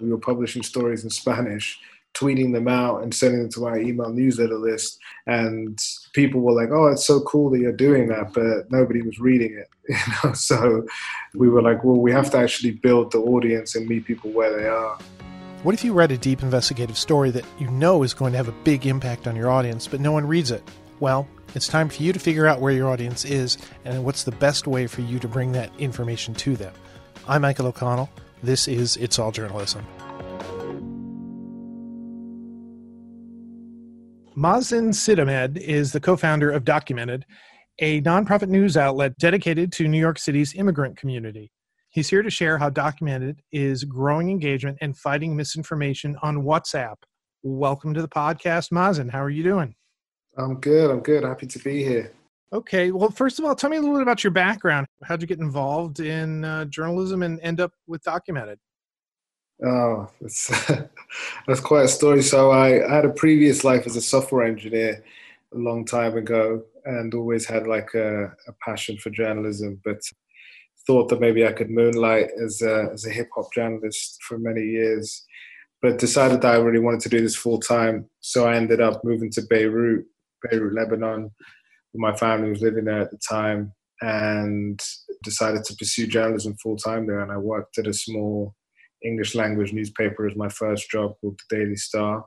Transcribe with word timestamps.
We 0.00 0.10
were 0.10 0.18
publishing 0.18 0.62
stories 0.62 1.04
in 1.04 1.10
Spanish, 1.10 1.78
tweeting 2.14 2.52
them 2.52 2.68
out 2.68 3.02
and 3.02 3.14
sending 3.14 3.40
them 3.40 3.50
to 3.50 3.60
my 3.60 3.78
email 3.78 4.10
newsletter 4.10 4.58
list. 4.58 4.98
And 5.26 5.78
people 6.12 6.40
were 6.40 6.52
like, 6.52 6.70
"Oh, 6.70 6.86
it's 6.86 7.06
so 7.06 7.20
cool 7.20 7.50
that 7.50 7.60
you're 7.60 7.72
doing 7.72 8.08
that," 8.08 8.32
but 8.32 8.70
nobody 8.70 9.02
was 9.02 9.18
reading 9.18 9.56
it. 9.58 9.68
You 9.88 9.96
know, 10.24 10.32
so 10.32 10.86
we 11.34 11.48
were 11.48 11.62
like, 11.62 11.82
"Well, 11.84 11.96
we 11.96 12.12
have 12.12 12.30
to 12.30 12.38
actually 12.38 12.72
build 12.72 13.12
the 13.12 13.18
audience 13.18 13.74
and 13.74 13.88
meet 13.88 14.04
people 14.04 14.30
where 14.30 14.56
they 14.56 14.68
are." 14.68 14.98
What 15.62 15.74
if 15.74 15.84
you 15.84 15.92
read 15.92 16.10
a 16.10 16.18
deep 16.18 16.42
investigative 16.42 16.98
story 16.98 17.30
that 17.30 17.44
you 17.58 17.70
know 17.70 18.02
is 18.02 18.14
going 18.14 18.32
to 18.32 18.36
have 18.36 18.48
a 18.48 18.64
big 18.64 18.86
impact 18.86 19.26
on 19.26 19.36
your 19.36 19.50
audience, 19.50 19.86
but 19.86 20.00
no 20.00 20.10
one 20.10 20.26
reads 20.26 20.50
it? 20.50 20.62
Well, 20.98 21.28
it's 21.54 21.68
time 21.68 21.88
for 21.88 22.02
you 22.02 22.12
to 22.12 22.18
figure 22.18 22.46
out 22.46 22.60
where 22.60 22.72
your 22.72 22.88
audience 22.88 23.24
is 23.24 23.58
and 23.84 24.04
what's 24.04 24.24
the 24.24 24.32
best 24.32 24.66
way 24.66 24.86
for 24.86 25.02
you 25.02 25.18
to 25.18 25.28
bring 25.28 25.52
that 25.52 25.70
information 25.78 26.34
to 26.34 26.56
them. 26.56 26.72
I'm 27.28 27.42
Michael 27.42 27.66
O'Connell. 27.66 28.10
This 28.44 28.66
is 28.66 28.96
It's 28.96 29.20
All 29.20 29.30
Journalism. 29.30 29.86
Mazen 34.36 34.88
Sidahmed 34.92 35.58
is 35.58 35.92
the 35.92 36.00
co 36.00 36.16
founder 36.16 36.50
of 36.50 36.64
Documented, 36.64 37.24
a 37.78 38.00
nonprofit 38.02 38.48
news 38.48 38.76
outlet 38.76 39.16
dedicated 39.16 39.70
to 39.74 39.86
New 39.86 40.00
York 40.00 40.18
City's 40.18 40.54
immigrant 40.56 40.96
community. 40.96 41.52
He's 41.90 42.10
here 42.10 42.22
to 42.22 42.30
share 42.30 42.58
how 42.58 42.68
Documented 42.68 43.42
is 43.52 43.84
growing 43.84 44.28
engagement 44.28 44.78
and 44.80 44.98
fighting 44.98 45.36
misinformation 45.36 46.16
on 46.20 46.38
WhatsApp. 46.38 46.96
Welcome 47.44 47.94
to 47.94 48.02
the 48.02 48.08
podcast, 48.08 48.72
Mazen. 48.72 49.08
How 49.08 49.22
are 49.22 49.30
you 49.30 49.44
doing? 49.44 49.76
I'm 50.36 50.58
good. 50.58 50.90
I'm 50.90 51.00
good. 51.00 51.22
Happy 51.22 51.46
to 51.46 51.58
be 51.60 51.84
here. 51.84 52.12
Okay. 52.52 52.90
Well, 52.90 53.10
first 53.10 53.38
of 53.38 53.44
all, 53.44 53.54
tell 53.54 53.70
me 53.70 53.78
a 53.78 53.80
little 53.80 53.96
bit 53.96 54.02
about 54.02 54.22
your 54.22 54.30
background. 54.30 54.86
How'd 55.02 55.22
you 55.22 55.26
get 55.26 55.38
involved 55.38 56.00
in 56.00 56.44
uh, 56.44 56.66
journalism 56.66 57.22
and 57.22 57.40
end 57.40 57.60
up 57.60 57.72
with 57.86 58.02
Documented? 58.02 58.58
Oh, 59.64 60.08
that's, 60.20 60.48
that's 61.46 61.60
quite 61.60 61.84
a 61.84 61.88
story. 61.88 62.22
So 62.22 62.50
I, 62.50 62.86
I 62.86 62.96
had 62.96 63.04
a 63.04 63.10
previous 63.10 63.64
life 63.64 63.86
as 63.86 63.96
a 63.96 64.02
software 64.02 64.44
engineer 64.44 65.02
a 65.54 65.58
long 65.58 65.84
time 65.84 66.16
ago 66.16 66.62
and 66.84 67.14
always 67.14 67.46
had 67.46 67.66
like 67.66 67.94
a, 67.94 68.24
a 68.24 68.52
passion 68.64 68.98
for 68.98 69.10
journalism, 69.10 69.80
but 69.84 70.00
thought 70.86 71.08
that 71.08 71.20
maybe 71.20 71.46
I 71.46 71.52
could 71.52 71.70
moonlight 71.70 72.30
as 72.44 72.60
a, 72.60 72.90
as 72.92 73.06
a 73.06 73.10
hip 73.10 73.28
hop 73.34 73.52
journalist 73.52 74.18
for 74.22 74.38
many 74.38 74.62
years, 74.62 75.24
but 75.80 75.98
decided 75.98 76.42
that 76.42 76.54
I 76.54 76.58
really 76.58 76.80
wanted 76.80 77.00
to 77.00 77.08
do 77.08 77.20
this 77.20 77.36
full 77.36 77.60
time. 77.60 78.08
So 78.20 78.46
I 78.46 78.56
ended 78.56 78.80
up 78.80 79.04
moving 79.04 79.30
to 79.32 79.42
Beirut, 79.42 80.04
Beirut, 80.42 80.74
Lebanon. 80.74 81.30
My 81.94 82.14
family 82.16 82.50
was 82.50 82.62
living 82.62 82.84
there 82.84 83.00
at 83.00 83.10
the 83.10 83.18
time 83.18 83.72
and 84.00 84.80
decided 85.22 85.64
to 85.64 85.76
pursue 85.76 86.06
journalism 86.06 86.56
full 86.56 86.76
time 86.76 87.06
there. 87.06 87.20
And 87.20 87.30
I 87.30 87.36
worked 87.36 87.78
at 87.78 87.86
a 87.86 87.92
small 87.92 88.54
English 89.04 89.34
language 89.34 89.72
newspaper 89.72 90.26
as 90.26 90.36
my 90.36 90.48
first 90.48 90.90
job 90.90 91.14
called 91.20 91.38
the 91.50 91.56
Daily 91.56 91.76
Star. 91.76 92.24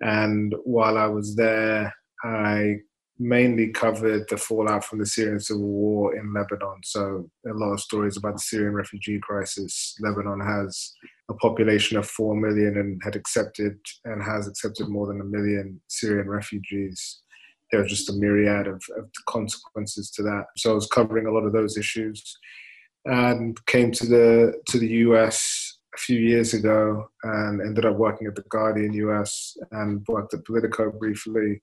And 0.00 0.54
while 0.64 0.96
I 0.96 1.06
was 1.06 1.36
there, 1.36 1.94
I 2.24 2.76
mainly 3.18 3.68
covered 3.68 4.28
the 4.28 4.36
fallout 4.36 4.84
from 4.84 5.00
the 5.00 5.06
Syrian 5.06 5.40
civil 5.40 5.66
war 5.66 6.16
in 6.16 6.32
Lebanon. 6.32 6.80
So 6.84 7.28
a 7.48 7.52
lot 7.52 7.72
of 7.72 7.80
stories 7.80 8.16
about 8.16 8.34
the 8.34 8.42
Syrian 8.42 8.74
refugee 8.74 9.18
crisis. 9.20 9.96
Lebanon 10.00 10.40
has 10.40 10.92
a 11.28 11.34
population 11.34 11.96
of 11.96 12.08
4 12.08 12.36
million 12.36 12.78
and 12.78 13.00
had 13.02 13.16
accepted 13.16 13.78
and 14.04 14.22
has 14.22 14.46
accepted 14.46 14.88
more 14.88 15.08
than 15.08 15.20
a 15.20 15.24
million 15.24 15.80
Syrian 15.88 16.28
refugees. 16.28 17.22
There 17.70 17.82
was 17.82 17.90
just 17.90 18.10
a 18.10 18.14
myriad 18.14 18.66
of, 18.66 18.82
of 18.96 19.10
consequences 19.26 20.10
to 20.12 20.22
that. 20.22 20.44
So 20.56 20.70
I 20.70 20.74
was 20.74 20.86
covering 20.86 21.26
a 21.26 21.32
lot 21.32 21.44
of 21.44 21.52
those 21.52 21.76
issues 21.76 22.22
and 23.04 23.58
came 23.66 23.92
to 23.92 24.06
the 24.06 24.54
to 24.68 24.78
the 24.78 24.88
US 25.08 25.78
a 25.94 25.98
few 25.98 26.18
years 26.18 26.54
ago 26.54 27.08
and 27.22 27.60
ended 27.60 27.84
up 27.84 27.96
working 27.96 28.26
at 28.26 28.34
the 28.34 28.44
Guardian 28.50 28.92
US 28.94 29.56
and 29.72 30.04
worked 30.08 30.34
at 30.34 30.44
Politico 30.44 30.90
briefly 30.90 31.62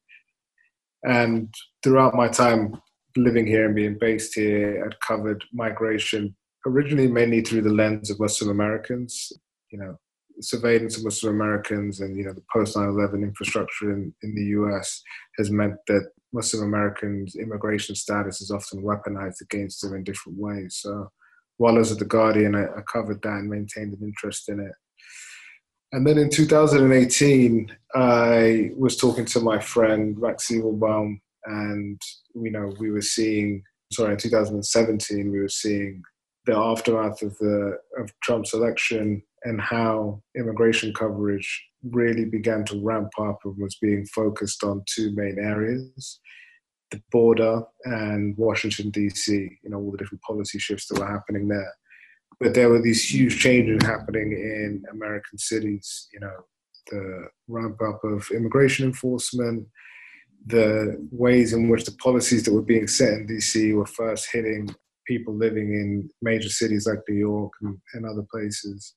and 1.06 1.54
throughout 1.84 2.16
my 2.16 2.28
time 2.28 2.76
living 3.16 3.46
here 3.46 3.66
and 3.66 3.76
being 3.76 3.98
based 4.00 4.34
here, 4.36 4.84
I'd 4.86 5.00
covered 5.00 5.44
migration 5.54 6.36
originally 6.66 7.08
mainly 7.08 7.42
through 7.42 7.62
the 7.62 7.70
lens 7.70 8.10
of 8.10 8.20
Muslim 8.20 8.50
Americans. 8.50 9.32
You 9.72 9.80
know, 9.80 10.00
surveillance 10.42 10.98
of 10.98 11.04
Muslim 11.04 11.36
Americans 11.36 12.02
and 12.02 12.18
you 12.18 12.24
know 12.24 12.34
the 12.34 12.44
post 12.52 12.76
9/11 12.76 13.24
infrastructure 13.24 13.92
in, 13.92 14.14
in 14.24 14.36
the 14.36 14.46
U.S. 14.60 15.02
has 15.38 15.50
meant 15.52 15.76
that 15.88 16.10
Muslim 16.34 16.64
Americans' 16.64 17.36
immigration 17.36 17.96
status 17.96 18.42
is 18.42 18.52
often 18.52 18.84
weaponized 18.84 19.42
against 19.42 19.82
them 19.82 19.96
in 19.96 20.04
different 20.04 20.38
ways. 20.38 20.80
So 20.82 21.10
while 21.58 21.76
I 21.76 21.80
was 21.80 21.92
at 21.92 22.00
the 22.00 22.06
Guardian, 22.06 22.56
I, 22.56 22.66
I 22.66 22.82
covered 22.92 23.22
that 23.22 23.40
and 23.40 23.50
maintained 23.50 23.94
an 23.94 24.04
interest 24.04 24.50
in 24.50 24.60
it. 24.60 24.74
And 25.92 26.06
then 26.06 26.18
in 26.18 26.30
2018, 26.30 27.72
I 27.94 28.72
was 28.76 28.98
talking 28.98 29.26
to 29.26 29.40
my 29.40 29.60
friend 29.60 30.18
Max 30.18 30.50
Siegelbaum, 30.50 31.20
and 31.46 32.02
you 32.34 32.52
know 32.52 32.74
we 32.80 32.92
were 32.92 33.02
seeing. 33.02 33.64
Sorry, 33.94 34.14
in 34.14 34.18
2017, 34.18 35.32
we 35.32 35.40
were 35.40 35.48
seeing 35.48 36.02
the 36.46 36.56
aftermath 36.56 37.22
of 37.22 37.38
the 37.38 37.78
of 37.98 38.12
Trump's 38.22 38.54
election 38.54 39.22
and 39.46 39.62
how 39.62 40.22
immigration 40.38 40.94
coverage 40.94 41.66
really 41.92 42.26
began 42.26 42.66
to 42.66 42.84
ramp 42.84 43.12
up 43.20 43.40
and 43.46 43.56
was 43.58 43.78
being 43.82 44.06
focused 44.08 44.64
on 44.64 44.84
two 44.94 45.14
main 45.16 45.38
areas 45.40 46.20
the 46.92 47.02
border 47.12 47.64
and 47.86 48.38
Washington, 48.38 48.92
D.C., 48.92 49.34
you 49.34 49.70
know, 49.72 49.78
all 49.78 49.92
the 49.92 49.98
different 49.98 50.22
policy 50.22 50.60
shifts 50.60 50.86
that 50.88 51.00
were 51.00 51.08
happening 51.08 51.48
there 51.48 51.74
but 52.40 52.54
there 52.54 52.70
were 52.70 52.82
these 52.82 53.10
huge 53.10 53.40
changes 53.40 53.86
happening 53.86 54.32
in 54.34 54.84
American 54.92 55.38
cities. 55.38 56.08
You 56.14 56.20
know, 56.22 56.36
the 56.92 57.28
ramp 57.48 57.82
up 57.82 58.04
of 58.04 58.30
immigration 58.32 58.86
enforcement, 58.86 59.68
the 60.46 60.98
ways 61.12 61.54
in 61.54 61.70
which 61.70 61.86
the 61.86 61.94
policies 61.94 62.44
that 62.44 62.54
were 62.54 62.62
being 62.62 62.88
set 62.88 63.14
in 63.14 63.28
DC 63.28 63.74
were 63.76 63.86
first 63.86 64.30
hitting 64.32 64.74
people 65.08 65.36
living 65.36 65.74
in 65.74 66.10
major 66.22 66.50
cities 66.50 66.88
like 66.88 67.00
New 67.08 67.16
York 67.16 67.54
and, 67.62 67.78
and 67.94 68.06
other 68.06 68.26
places. 68.32 68.94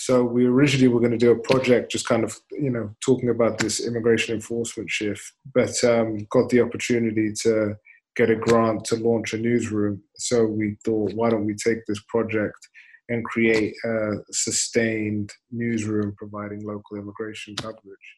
So 0.00 0.22
we 0.22 0.46
originally 0.46 0.86
were 0.86 1.00
going 1.00 1.10
to 1.10 1.18
do 1.18 1.32
a 1.32 1.38
project 1.40 1.90
just 1.90 2.06
kind 2.06 2.22
of, 2.22 2.38
you 2.52 2.70
know, 2.70 2.94
talking 3.04 3.30
about 3.30 3.58
this 3.58 3.84
immigration 3.84 4.32
enforcement 4.32 4.88
shift, 4.88 5.32
but 5.52 5.72
um, 5.82 6.18
got 6.30 6.48
the 6.50 6.60
opportunity 6.60 7.32
to 7.42 7.74
get 8.14 8.30
a 8.30 8.36
grant 8.36 8.84
to 8.84 8.96
launch 8.96 9.34
a 9.34 9.38
newsroom. 9.38 10.00
So 10.16 10.46
we 10.46 10.76
thought, 10.84 11.14
why 11.14 11.30
don't 11.30 11.46
we 11.46 11.54
take 11.54 11.84
this 11.86 12.00
project 12.08 12.56
and 13.08 13.24
create 13.24 13.74
a 13.84 14.12
sustained 14.30 15.32
newsroom 15.50 16.14
providing 16.16 16.64
local 16.64 16.96
immigration 16.96 17.56
coverage? 17.56 18.08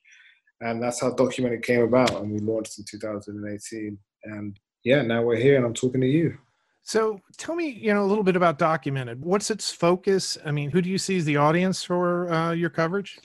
And 0.61 0.83
that's 0.83 1.01
how 1.01 1.13
Documented 1.15 1.63
came 1.63 1.81
about, 1.81 2.11
and 2.11 2.31
we 2.31 2.41
launched 2.41 2.79
in 2.79 2.85
2018. 2.91 3.99
And 4.25 4.55
yeah, 4.85 5.01
now 5.01 5.23
we're 5.23 5.37
here, 5.37 5.57
and 5.57 5.65
I'm 5.65 5.73
talking 5.73 6.03
to 6.03 6.07
you. 6.07 6.37
So 6.83 7.21
tell 7.37 7.55
me, 7.55 7.69
you 7.69 7.93
know, 7.95 8.03
a 8.03 8.07
little 8.07 8.25
bit 8.25 8.37
about 8.37 8.59
Documented. 8.59 9.23
What's 9.23 9.51
its 9.51 9.71
focus? 9.71 10.37
I 10.45 10.51
mean, 10.51 10.71
who 10.71 10.83
do 10.83 10.89
you 10.89 10.99
see 10.99 11.17
as 11.19 11.25
the 11.25 11.37
audience 11.37 11.85
for 11.85 12.33
uh, 12.33 12.53
your 12.53 12.71
coverage? 12.71 13.19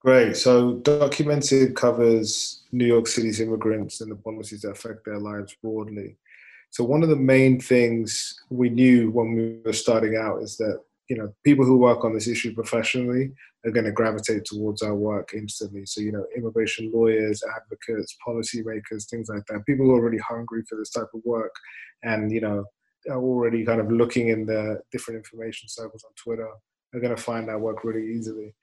Great. 0.00 0.36
So 0.36 0.76
Documented 0.76 1.76
covers 1.76 2.62
New 2.72 2.86
York 2.86 3.06
City's 3.06 3.40
immigrants 3.40 4.00
and 4.00 4.10
the 4.10 4.16
policies 4.16 4.62
that 4.62 4.70
affect 4.70 5.04
their 5.04 5.18
lives 5.18 5.54
broadly. 5.62 6.16
So 6.70 6.84
one 6.84 7.02
of 7.02 7.08
the 7.08 7.16
main 7.16 7.60
things 7.60 8.40
we 8.48 8.70
knew 8.70 9.10
when 9.10 9.34
we 9.34 9.60
were 9.64 9.72
starting 9.72 10.16
out 10.16 10.42
is 10.42 10.56
that 10.56 10.80
you 11.08 11.16
know 11.16 11.34
people 11.44 11.64
who 11.64 11.76
work 11.76 12.04
on 12.04 12.14
this 12.14 12.28
issue 12.28 12.54
professionally 12.54 13.32
are 13.66 13.72
going 13.72 13.84
to 13.84 13.92
gravitate 13.92 14.44
towards 14.44 14.80
our 14.80 14.94
work 14.94 15.32
instantly. 15.34 15.84
So 15.84 16.00
you 16.00 16.12
know 16.12 16.24
immigration 16.36 16.90
lawyers, 16.94 17.42
advocates, 17.56 18.16
policymakers, 18.26 19.10
things 19.10 19.28
like 19.28 19.44
that. 19.48 19.66
People 19.66 19.86
who 19.86 19.96
are 19.96 20.02
really 20.02 20.22
hungry 20.26 20.62
for 20.68 20.76
this 20.76 20.90
type 20.90 21.08
of 21.12 21.20
work, 21.24 21.52
and 22.04 22.32
you 22.32 22.40
know 22.40 22.64
are 23.08 23.22
already 23.22 23.64
kind 23.64 23.80
of 23.80 23.90
looking 23.90 24.28
in 24.28 24.46
the 24.46 24.80
different 24.92 25.18
information 25.18 25.68
circles 25.68 26.04
on 26.04 26.12
Twitter 26.16 26.48
are 26.94 27.00
going 27.00 27.14
to 27.14 27.22
find 27.22 27.48
that 27.48 27.60
work 27.60 27.84
really 27.84 28.14
easily. 28.14 28.54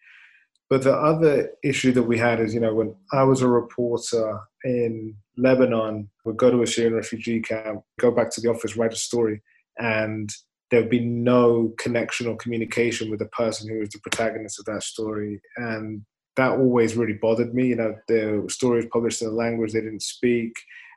But 0.69 0.83
the 0.83 0.93
other 0.93 1.51
issue 1.63 1.93
that 1.93 2.03
we 2.03 2.17
had 2.17 2.41
is, 2.41 2.53
you 2.53 2.59
know, 2.59 2.73
when 2.73 2.93
I 3.13 3.23
was 3.23 3.41
a 3.41 3.47
reporter 3.47 4.39
in 4.65 5.15
Lebanon, 5.37 6.09
we'd 6.25 6.37
go 6.37 6.51
to 6.51 6.61
a 6.61 6.67
Syrian 6.67 6.93
refugee 6.93 7.39
camp, 7.39 7.83
go 7.99 8.11
back 8.11 8.29
to 8.31 8.41
the 8.41 8.49
office, 8.49 8.75
write 8.75 8.91
a 8.91 8.97
story, 8.97 9.41
and 9.77 10.29
there 10.69 10.81
would 10.81 10.89
be 10.89 10.99
no 10.99 11.73
connection 11.79 12.27
or 12.27 12.35
communication 12.35 13.09
with 13.09 13.19
the 13.19 13.27
person 13.27 13.69
who 13.69 13.79
was 13.79 13.89
the 13.89 13.99
protagonist 13.99 14.59
of 14.59 14.65
that 14.65 14.83
story. 14.83 15.39
And 15.55 16.01
that 16.35 16.51
always 16.51 16.97
really 16.97 17.17
bothered 17.21 17.55
me. 17.55 17.67
You 17.67 17.77
know, 17.77 17.95
the 18.09 18.45
story 18.49 18.77
was 18.77 18.89
published 18.91 19.21
in 19.21 19.29
a 19.29 19.31
language 19.31 19.71
they 19.71 19.79
didn't 19.79 20.01
speak, 20.01 20.51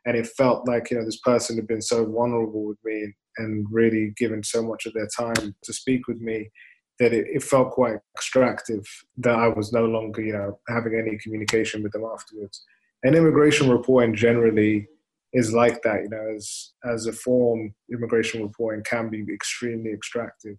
and 0.05 0.17
it 0.17 0.27
felt 0.27 0.67
like, 0.67 0.91
you 0.91 0.99
know, 0.99 1.05
this 1.05 1.21
person 1.21 1.55
had 1.55 1.69
been 1.69 1.83
so 1.83 2.05
vulnerable 2.05 2.65
with 2.65 2.79
me 2.85 3.15
and 3.41 3.67
really 3.71 4.13
given 4.17 4.43
so 4.43 4.63
much 4.63 4.87
of 4.87 4.93
their 4.93 5.09
time 5.17 5.55
to 5.63 5.73
speak 5.73 6.09
with 6.09 6.21
me 6.21 6.51
that 6.99 7.13
it, 7.13 7.27
it, 7.29 7.43
felt 7.43 7.71
quite 7.71 7.97
extractive 8.15 8.85
that 9.17 9.35
I 9.35 9.49
was 9.49 9.73
no 9.73 9.87
longer, 9.87 10.21
you 10.21 10.35
know, 10.35 10.59
having 10.69 10.95
any 10.95 11.17
communication 11.19 11.83
with 11.83 11.93
them 11.93 12.05
afterwards. 12.05 12.63
And 13.03 13.17
immigration 13.17 13.71
reporting 13.71 14.15
generally 14.15 14.87
is 15.33 15.53
like 15.53 15.83
that, 15.83 16.03
you 16.03 16.09
know, 16.11 16.35
as 16.37 16.73
as 16.85 17.07
a 17.07 17.13
form, 17.13 17.75
immigration 17.93 18.43
reporting 18.43 18.85
can 18.85 19.09
be 19.09 19.25
extremely 19.33 19.93
extractive. 19.93 20.57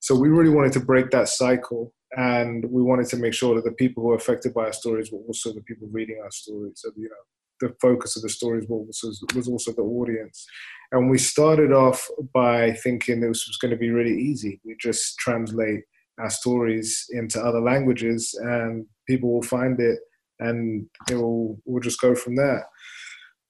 So 0.00 0.14
we 0.14 0.28
really 0.28 0.54
wanted 0.54 0.72
to 0.74 0.80
break 0.80 1.10
that 1.10 1.28
cycle 1.28 1.92
and 2.16 2.64
we 2.70 2.82
wanted 2.82 3.06
to 3.08 3.16
make 3.16 3.34
sure 3.34 3.54
that 3.54 3.64
the 3.64 3.72
people 3.72 4.02
who 4.02 4.08
were 4.10 4.16
affected 4.16 4.54
by 4.54 4.66
our 4.66 4.72
stories 4.72 5.12
were 5.12 5.20
also 5.26 5.52
the 5.52 5.62
people 5.62 5.88
reading 5.90 6.20
our 6.22 6.30
stories. 6.30 6.74
So, 6.76 6.90
you 6.96 7.08
know, 7.08 7.24
the 7.60 7.74
focus 7.80 8.16
of 8.16 8.22
the 8.22 8.28
stories 8.28 8.66
was 8.68 9.24
was 9.34 9.48
also 9.48 9.72
the 9.72 9.82
audience. 9.82 10.46
And 10.92 11.10
we 11.10 11.18
started 11.18 11.72
off 11.72 12.08
by 12.34 12.72
thinking 12.72 13.20
this 13.20 13.46
was 13.46 13.58
going 13.60 13.70
to 13.70 13.76
be 13.76 13.90
really 13.90 14.16
easy. 14.16 14.60
We 14.64 14.76
just 14.80 15.18
translate 15.18 15.84
our 16.18 16.30
stories 16.30 17.06
into 17.10 17.40
other 17.40 17.60
languages 17.60 18.36
and 18.42 18.86
people 19.08 19.32
will 19.32 19.42
find 19.42 19.78
it 19.80 20.00
and 20.40 20.86
it 21.10 21.14
will, 21.14 21.58
we'll 21.64 21.80
just 21.80 22.00
go 22.00 22.14
from 22.14 22.36
there 22.36 22.66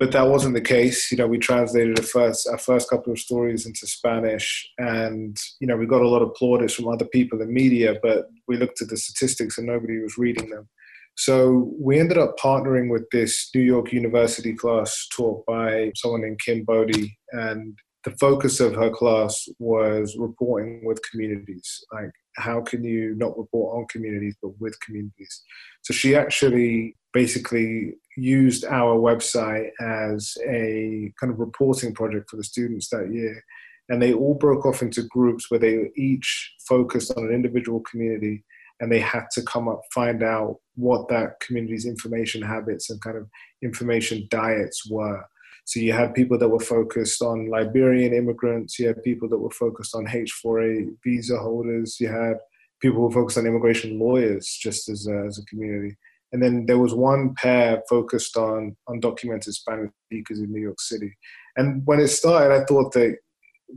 but 0.01 0.13
that 0.13 0.29
wasn't 0.29 0.55
the 0.55 0.63
case. 0.63 1.13
You 1.13 1.19
know, 1.19 1.27
we 1.27 1.39
translated 1.39 1.99
the 1.99 2.03
first 2.03 2.49
our 2.49 2.59
first 2.59 2.89
couple 2.89 3.13
of 3.13 3.19
stories 3.19 3.67
into 3.67 3.87
Spanish, 3.87 4.67
and 4.79 5.37
you 5.61 5.67
know, 5.67 5.77
we 5.77 5.87
got 5.87 6.01
a 6.01 6.09
lot 6.09 6.23
of 6.23 6.35
plaudits 6.35 6.75
from 6.75 6.89
other 6.89 7.05
people 7.05 7.43
in 7.43 7.53
media, 7.53 7.97
but 8.03 8.25
we 8.49 8.57
looked 8.57 8.81
at 8.81 8.89
the 8.89 8.97
statistics 8.97 9.59
and 9.59 9.67
nobody 9.67 9.99
was 10.01 10.17
reading 10.17 10.49
them. 10.49 10.69
So 11.17 11.73
we 11.79 11.99
ended 12.01 12.19
up 12.19 12.39
partnering 12.39 12.91
with 12.91 13.05
this 13.13 13.51
New 13.55 13.61
York 13.61 13.93
University 13.93 14.55
class 14.55 15.07
taught 15.15 15.45
by 15.47 15.93
someone 15.95 16.23
named 16.23 16.41
Kim 16.45 16.65
Bodie, 16.65 17.19
and 17.33 17.77
the 18.05 18.13
focus 18.13 18.61
of 18.61 18.75
her 18.75 18.91
class 18.91 19.47
was 19.59 20.17
reporting 20.19 20.83
with 20.85 21.03
communities. 21.11 21.85
Like, 21.93 22.11
how 22.37 22.63
can 22.63 22.83
you 22.83 23.15
not 23.17 23.37
report 23.37 23.77
on 23.77 23.87
communities, 23.91 24.37
but 24.43 24.59
with 24.59 24.79
communities? 24.81 25.43
So 25.83 25.93
she 25.93 26.17
actually 26.17 26.97
basically 27.13 27.95
used 28.17 28.65
our 28.65 28.97
website 28.97 29.71
as 29.81 30.37
a 30.49 31.13
kind 31.21 31.33
of 31.33 31.39
reporting 31.39 31.93
project 31.93 32.31
for 32.31 32.37
the 32.37 32.45
students 32.45 32.89
that 32.89 33.13
year. 33.13 33.43
And 33.89 34.01
they 34.01 34.15
all 34.15 34.35
broke 34.35 34.65
off 34.65 34.83
into 34.83 35.03
groups 35.03 35.51
where 35.51 35.61
they 35.61 35.91
each 35.97 36.55
focused 36.69 37.13
on 37.17 37.25
an 37.25 37.35
individual 37.35 37.81
community 37.81 38.45
and 38.81 38.91
they 38.91 38.99
had 38.99 39.25
to 39.33 39.43
come 39.43 39.69
up, 39.69 39.83
find 39.95 40.23
out 40.23 40.57
what 40.75 41.09
that 41.09 41.39
community's 41.41 41.87
information 41.87 42.43
habits 42.43 42.91
and 42.91 43.01
kind 43.03 43.17
of 43.17 43.29
information 43.63 44.27
diets 44.31 44.91
were. 44.91 45.23
So 45.67 45.79
you 45.81 45.93
had 45.93 46.15
people 46.15 46.39
that 46.39 46.49
were 46.49 46.59
focused 46.59 47.23
on 47.23 47.51
Liberian 47.51 48.15
immigrants, 48.15 48.79
you 48.79 48.89
had 48.89 49.03
people 49.05 49.29
that 49.29 49.39
were 49.39 49.51
focused 49.51 49.95
on 49.95 50.07
H4A 50.07 50.97
visa 51.05 51.39
holders, 51.39 51.99
you 52.01 52.09
had 52.09 52.39
people 52.81 52.99
who 52.99 53.05
were 53.05 53.13
focused 53.13 53.39
on 53.39 53.47
immigration 53.47 53.99
lawyers 53.99 54.59
just 54.61 54.89
as 54.89 55.07
a, 55.07 55.27
as 55.27 55.39
a 55.39 55.45
community. 55.45 55.97
And 56.33 56.43
then 56.43 56.67
there 56.67 56.79
was 56.79 56.95
one 56.95 57.35
pair 57.35 57.83
focused 57.89 58.37
on 58.37 58.77
undocumented 58.89 59.53
Spanish 59.53 59.91
speakers 60.07 60.41
in 60.41 60.53
New 60.53 60.63
York 60.63 60.81
City. 60.81 61.13
And 61.57 61.83
when 61.85 62.01
it 62.01 62.09
started, 62.09 62.55
I 62.55 62.65
thought 62.65 62.93
that 62.95 63.17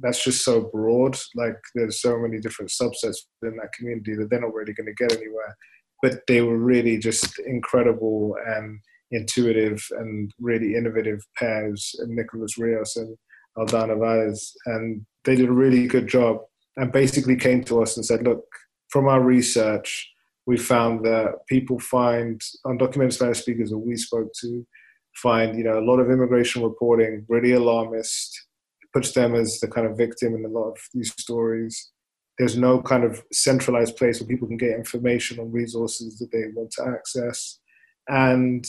that's 0.02 0.24
just 0.24 0.44
so 0.44 0.70
broad. 0.74 1.18
Like 1.36 1.58
there's 1.76 2.02
so 2.02 2.18
many 2.18 2.40
different 2.40 2.72
subsets 2.72 3.18
within 3.42 3.58
that 3.58 3.74
community 3.78 4.16
that 4.16 4.30
they're 4.30 4.42
not 4.42 4.54
really 4.54 4.74
going 4.74 4.88
to 4.88 5.04
get 5.04 5.18
anywhere. 5.18 5.56
But 6.02 6.22
they 6.28 6.42
were 6.42 6.58
really 6.58 6.98
just 6.98 7.40
incredible 7.40 8.36
and 8.46 8.80
intuitive 9.12 9.86
and 9.92 10.32
really 10.40 10.76
innovative 10.76 11.22
pairs, 11.38 11.96
and 12.00 12.16
Nicholas 12.16 12.58
Rios 12.58 12.96
and 12.96 13.16
Aldana 13.58 14.00
Vales. 14.00 14.54
And 14.66 15.06
they 15.24 15.36
did 15.36 15.50
a 15.50 15.54
really 15.54 15.88
good 15.88 16.08
job 16.08 16.40
and 16.76 16.92
basically 16.92 17.36
came 17.36 17.64
to 17.66 17.82
us 17.82 17.96
and 17.96 18.06
said, 18.06 18.24
look, 18.24 18.44
from 18.90 19.08
our 19.08 19.22
research, 19.22 20.10
we 20.46 20.58
found 20.58 21.06
that 21.06 21.36
people 21.48 21.80
find 21.80 22.42
undocumented 22.66 23.14
Spanish 23.14 23.40
speakers 23.40 23.70
that 23.70 23.78
we 23.78 23.96
spoke 23.96 24.30
to 24.42 24.66
find 25.16 25.58
you 25.58 25.64
know 25.64 25.78
a 25.78 25.86
lot 25.86 26.00
of 26.00 26.10
immigration 26.10 26.64
reporting 26.64 27.26
really 27.30 27.54
alarmist 27.54 28.48
puts 28.94 29.12
them 29.14 29.36
as 29.36 29.60
the 29.60 29.68
kind 29.68 29.88
of 29.88 29.98
victim 29.98 30.36
in 30.36 30.46
a 30.46 30.50
lot 30.50 30.70
of 30.70 30.78
these 30.94 31.14
stories. 31.20 31.92
There's 32.38 32.58
no 32.58 32.82
kind 32.82 33.04
of 33.04 33.24
centralized 33.32 33.96
place 33.98 34.20
where 34.20 34.28
people 34.28 34.48
can 34.48 34.58
get 34.58 34.72
information 34.72 35.40
on 35.40 35.52
resources 35.52 36.18
that 36.20 36.32
they 36.32 36.46
want 36.56 36.72
to 36.72 36.88
access. 36.88 37.60
And 38.08 38.68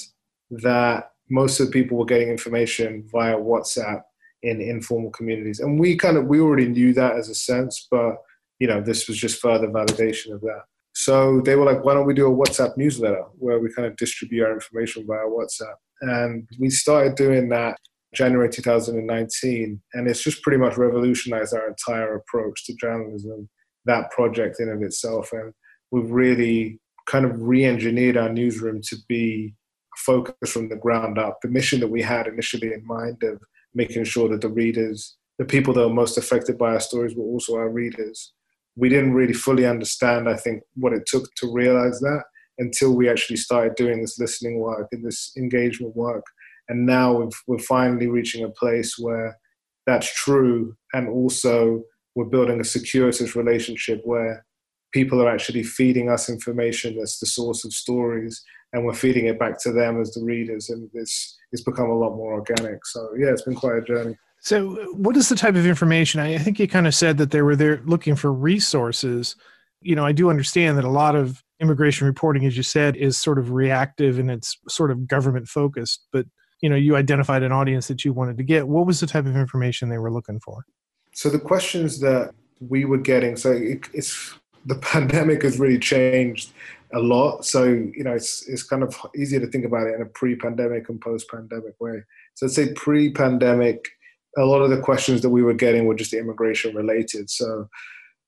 that 0.51 1.11
most 1.31 1.61
of 1.61 1.67
the 1.67 1.73
people 1.73 1.97
were 1.99 2.05
getting 2.05 2.29
information 2.29 3.09
via 3.11 3.37
whatsapp 3.37 4.03
in 4.43 4.61
informal 4.61 5.11
communities. 5.11 5.61
And 5.61 5.81
we 5.81 5.97
kind 5.97 6.17
of 6.17 6.27
we 6.27 6.41
already 6.41 6.69
knew 6.69 6.93
that 6.95 7.17
as 7.17 7.29
a 7.29 7.35
sense 7.35 7.89
but 7.91 8.17
you 8.59 8.67
know 8.67 8.81
this 8.81 9.09
was 9.09 9.17
just 9.17 9.41
further 9.41 9.69
validation 9.69 10.35
of 10.35 10.41
that. 10.43 10.63
So 10.95 11.41
they 11.41 11.57
were 11.57 11.65
like, 11.65 11.85
why 11.85 11.95
don't 11.95 12.07
we 12.07 12.15
do 12.15 12.31
a 12.31 12.37
WhatsApp 12.37 12.77
newsletter 12.77 13.25
where 13.39 13.59
we 13.59 13.73
kind 13.73 13.87
of 13.87 13.97
distribute 13.97 14.45
our 14.45 14.53
information 14.53 15.05
via 15.07 15.27
WhatsApp? 15.27 15.75
And 16.03 16.49
we 16.61 16.71
started 16.71 17.17
doing 17.17 17.49
that 17.49 17.79
January 18.15 18.49
2019. 18.49 19.83
And 19.93 20.09
it's 20.09 20.23
just 20.23 20.43
pretty 20.43 20.59
much 20.59 20.77
revolutionized 20.77 21.55
our 21.55 21.69
entire 21.69 22.17
approach 22.17 22.65
to 22.67 22.75
journalism, 22.75 23.49
that 23.85 24.11
project 24.11 24.61
in 24.61 24.69
of 24.69 24.83
itself. 24.83 25.31
And 25.33 25.53
we've 25.91 26.11
really 26.11 26.81
kind 27.07 27.25
of 27.25 27.41
re-engineered 27.43 28.17
our 28.17 28.31
newsroom 28.31 28.81
to 28.83 28.97
be 29.09 29.55
focused 29.99 30.53
from 30.53 30.69
the 30.69 30.77
ground 30.77 31.19
up. 31.19 31.39
The 31.43 31.49
mission 31.49 31.81
that 31.81 31.91
we 31.91 32.03
had 32.03 32.27
initially 32.27 32.73
in 32.73 32.87
mind 32.87 33.23
of 33.23 33.41
making 33.75 34.05
sure 34.05 34.29
that 34.31 34.41
the 34.41 34.49
readers, 34.49 35.17
the 35.39 35.45
people 35.45 35.75
that 35.75 35.85
are 35.85 35.91
most 35.91 36.17
affected 36.17 36.57
by 36.59 36.73
our 36.73 36.81
stories 36.81 37.15
were 37.15 37.25
also 37.25 37.57
our 37.57 37.69
readers 37.69 38.33
we 38.77 38.89
didn't 38.89 39.15
really 39.15 39.33
fully 39.33 39.67
understand, 39.67 40.29
I 40.29 40.37
think, 40.37 40.63
what 40.75 40.93
it 40.93 41.07
took 41.07 41.33
to 41.37 41.53
realize 41.53 42.01
that 42.01 42.25
until 42.59 42.95
we 42.95 43.09
actually 43.09 43.37
started 43.37 43.75
doing 43.77 44.01
this 44.01 44.19
listening 44.19 44.59
work 44.59 44.89
and 44.93 45.05
this 45.05 45.33
engagement 45.37 45.95
work. 45.97 46.25
And 46.69 46.87
now 46.87 47.29
we're 47.47 47.59
finally 47.59 48.07
reaching 48.07 48.45
a 48.45 48.51
place 48.51 48.97
where 48.99 49.39
that's 49.87 50.13
true. 50.15 50.77
And 50.93 51.09
also, 51.09 51.83
we're 52.15 52.25
building 52.25 52.61
a 52.61 52.65
circuitous 52.65 53.37
relationship 53.37 54.01
where 54.05 54.45
people 54.93 55.23
are 55.23 55.29
actually 55.29 55.63
feeding 55.63 56.09
us 56.09 56.29
information 56.29 56.97
that's 56.97 57.19
the 57.19 57.27
source 57.27 57.65
of 57.65 57.73
stories 57.73 58.43
and 58.73 58.85
we're 58.85 58.95
feeding 58.95 59.27
it 59.27 59.39
back 59.39 59.61
to 59.61 59.73
them 59.73 60.01
as 60.01 60.13
the 60.13 60.23
readers 60.23 60.71
and 60.71 60.89
it's 60.95 61.37
it's 61.51 61.65
become 61.65 61.91
a 61.91 61.99
lot 61.99 62.15
more 62.15 62.35
organic 62.35 62.87
so 62.87 63.09
yeah 63.19 63.27
it's 63.27 63.43
been 63.43 63.57
quite 63.57 63.77
a 63.77 63.83
journey 63.83 64.17
so, 64.45 64.75
what 64.93 65.17
is 65.17 65.31
the 65.31 65.37
type 65.37 65.55
of 65.55 65.67
information? 65.67 66.21
I 66.21 66.37
think 66.37 66.59
you 66.59 66.69
kind 66.69 66.87
of 66.87 66.95
said 66.95 67.17
that 67.17 67.31
they 67.31 67.41
were 67.41 67.57
there 67.57 67.81
looking 67.87 68.15
for 68.15 68.31
resources. 68.31 69.37
You 69.81 69.97
know, 69.97 70.05
I 70.05 70.13
do 70.13 70.29
understand 70.29 70.77
that 70.77 70.85
a 70.85 70.91
lot 70.91 71.17
of 71.17 71.43
immigration 71.61 72.07
reporting, 72.07 72.45
as 72.45 72.55
you 72.55 72.63
said, 72.63 72.95
is 72.95 73.17
sort 73.17 73.39
of 73.39 73.53
reactive 73.53 74.19
and 74.19 74.31
it's 74.31 74.59
sort 74.69 74.91
of 74.91 75.09
government 75.09 75.49
focused. 75.49 76.07
But 76.13 76.27
you 76.61 76.69
know, 76.69 76.77
you 76.77 76.97
identified 76.97 77.43
an 77.43 77.53
audience 77.53 77.89
that 77.89 78.05
you 78.05 78.13
wanted 78.13 78.37
to 78.39 78.45
get. 78.45 78.69
What 78.69 78.87
was 78.87 79.01
the 79.01 79.07
type 79.07 79.27
of 79.27 79.37
information 79.37 79.89
they 79.89 79.99
were 79.99 80.11
looking 80.11 80.41
for? 80.41 80.65
So 81.13 81.29
the 81.29 81.39
questions 81.39 82.01
that 82.01 82.33
we 82.61 82.85
were 82.85 82.99
getting, 82.99 83.37
so 83.37 83.53
it, 83.53 83.89
it's 83.93 84.35
the 84.67 84.75
pandemic 84.93 85.43
has 85.43 85.59
really 85.59 85.79
changed 85.79 86.53
a 86.93 86.99
lot. 86.99 87.45
So 87.45 87.65
you 87.65 88.05
know, 88.05 88.13
it's 88.13 88.49
it's 88.49 88.63
kind 88.63 88.83
of 88.83 88.97
easier 89.17 89.41
to 89.41 89.47
think 89.47 89.65
about 89.65 89.87
it 89.87 89.95
in 89.95 90.03
a 90.03 90.07
pre-pandemic 90.07 90.89
and 90.89 91.01
post-pandemic 91.01 91.75
way. 91.81 92.03
So 92.35 92.47
let's 92.47 92.57
say 92.57 92.73
pre-pandemic 92.73 93.89
a 94.37 94.45
lot 94.45 94.63
of 94.63 94.71
the 94.71 94.81
questions 94.81 95.23
that 95.23 95.31
we 95.31 95.43
were 95.43 95.55
getting 95.55 95.87
were 95.87 95.95
just 95.95 96.13
immigration 96.13 96.75
related. 96.75 97.31
So 97.31 97.69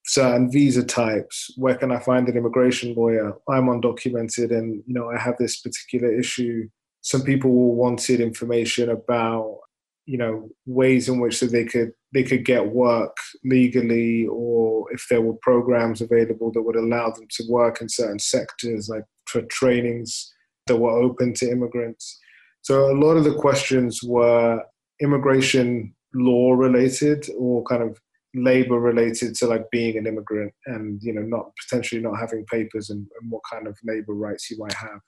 certain 0.05 0.51
visa 0.51 0.85
types, 0.85 1.51
where 1.57 1.75
can 1.75 1.91
I 1.91 1.99
find 1.99 2.29
an 2.29 2.37
immigration 2.37 2.95
lawyer? 2.95 3.35
I'm 3.49 3.67
undocumented 3.67 4.57
and 4.57 4.83
you 4.87 4.95
know 4.95 5.11
I 5.11 5.19
have 5.19 5.37
this 5.39 5.61
particular 5.61 6.13
issue. 6.13 6.69
Some 7.07 7.23
people 7.23 7.77
wanted 7.77 8.21
information 8.21 8.91
about 8.91 9.61
you 10.07 10.19
know 10.19 10.49
ways 10.67 11.09
in 11.09 11.21
which 11.21 11.39
that 11.39 11.53
they 11.53 11.65
could 11.65 11.93
they 12.13 12.25
could 12.25 12.45
get 12.45 12.73
work 12.73 13.17
legally 13.45 14.27
or 14.27 14.93
if 14.93 15.07
there 15.09 15.21
were 15.21 15.39
programs 15.41 16.01
available 16.01 16.51
that 16.51 16.63
would 16.63 16.75
allow 16.75 17.11
them 17.11 17.29
to 17.31 17.45
work 17.49 17.81
in 17.81 17.89
certain 17.89 18.19
sectors 18.19 18.89
like 18.89 19.05
for 19.27 19.43
trainings 19.43 20.33
that 20.67 20.79
were 20.79 20.91
open 20.91 21.33
to 21.35 21.49
immigrants. 21.49 22.19
So 22.63 22.91
a 22.91 22.99
lot 22.99 23.17
of 23.17 23.23
the 23.23 23.35
questions 23.35 24.03
were 24.03 24.61
immigration 25.01 25.95
law 26.13 26.55
related 26.55 27.29
or 27.39 27.63
kind 27.63 27.85
of 27.85 28.01
labor 28.35 28.81
related 28.81 29.37
to 29.37 29.47
like 29.47 29.71
being 29.71 29.97
an 29.97 30.09
immigrant 30.09 30.53
and 30.67 31.01
you 31.05 31.13
know 31.13 31.23
not 31.23 31.53
potentially 31.63 32.01
not 32.01 32.19
having 32.19 32.45
papers 32.47 32.91
and, 32.91 33.07
and 33.21 33.31
what 33.31 33.43
kind 33.49 33.69
of 33.69 33.79
labor 33.85 34.15
rights 34.15 34.51
you 34.51 34.59
might 34.59 34.75
have 34.75 35.01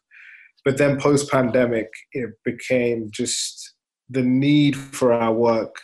but 0.68 0.76
then 0.76 1.00
post 1.00 1.30
pandemic 1.30 1.88
it 2.12 2.28
became 2.44 3.08
just 3.10 3.72
the 4.10 4.20
need 4.20 4.76
for 4.76 5.14
our 5.14 5.32
work 5.32 5.75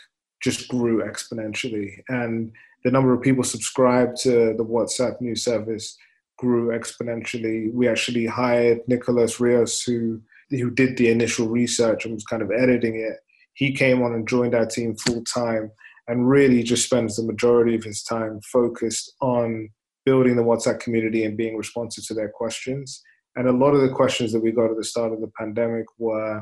just 0.43 0.67
grew 0.67 1.01
exponentially. 1.03 1.89
And 2.07 2.51
the 2.83 2.91
number 2.91 3.11
of 3.11 3.23
people 3.23 3.43
subscribed 3.43 4.15
to 4.17 4.53
the 4.55 4.63
whatsapp 4.63 5.19
news 5.19 5.43
service 5.43 5.97
grew 6.37 6.67
exponentially. 6.67 7.73
We 7.73 7.87
actually 7.87 8.27
hired 8.27 8.81
nicholas 8.87 9.39
rios 9.39 9.81
who 9.81 10.21
who 10.51 10.69
did 10.69 10.97
the 10.97 11.09
initial 11.09 11.47
research 11.47 12.05
and 12.05 12.13
was 12.13 12.23
kind 12.25 12.43
of 12.43 12.51
editing 12.51 12.95
it. 12.97 13.17
He 13.55 13.73
came 13.73 14.03
on 14.03 14.13
and 14.13 14.27
joined 14.27 14.53
our 14.53 14.67
team 14.67 14.95
full 14.97 15.23
time 15.23 15.71
and 16.07 16.29
really 16.29 16.61
just 16.61 16.85
spends 16.85 17.15
the 17.15 17.23
majority 17.23 17.73
of 17.73 17.83
his 17.83 18.03
time 18.03 18.39
focused 18.53 19.15
on 19.19 19.67
building 20.05 20.35
the 20.35 20.43
WhatsApp 20.43 20.79
community 20.79 21.25
and 21.25 21.35
being 21.35 21.57
responsive 21.57 22.05
to 22.05 22.13
their 22.13 22.29
questions. 22.29 23.01
And 23.35 23.47
a 23.47 23.51
lot 23.51 23.73
of 23.73 23.81
the 23.81 23.89
questions 23.89 24.31
that 24.31 24.41
we 24.41 24.51
got 24.51 24.71
at 24.71 24.77
the 24.77 24.83
start 24.83 25.11
of 25.11 25.21
the 25.21 25.31
pandemic 25.37 25.85
were, 25.97 26.41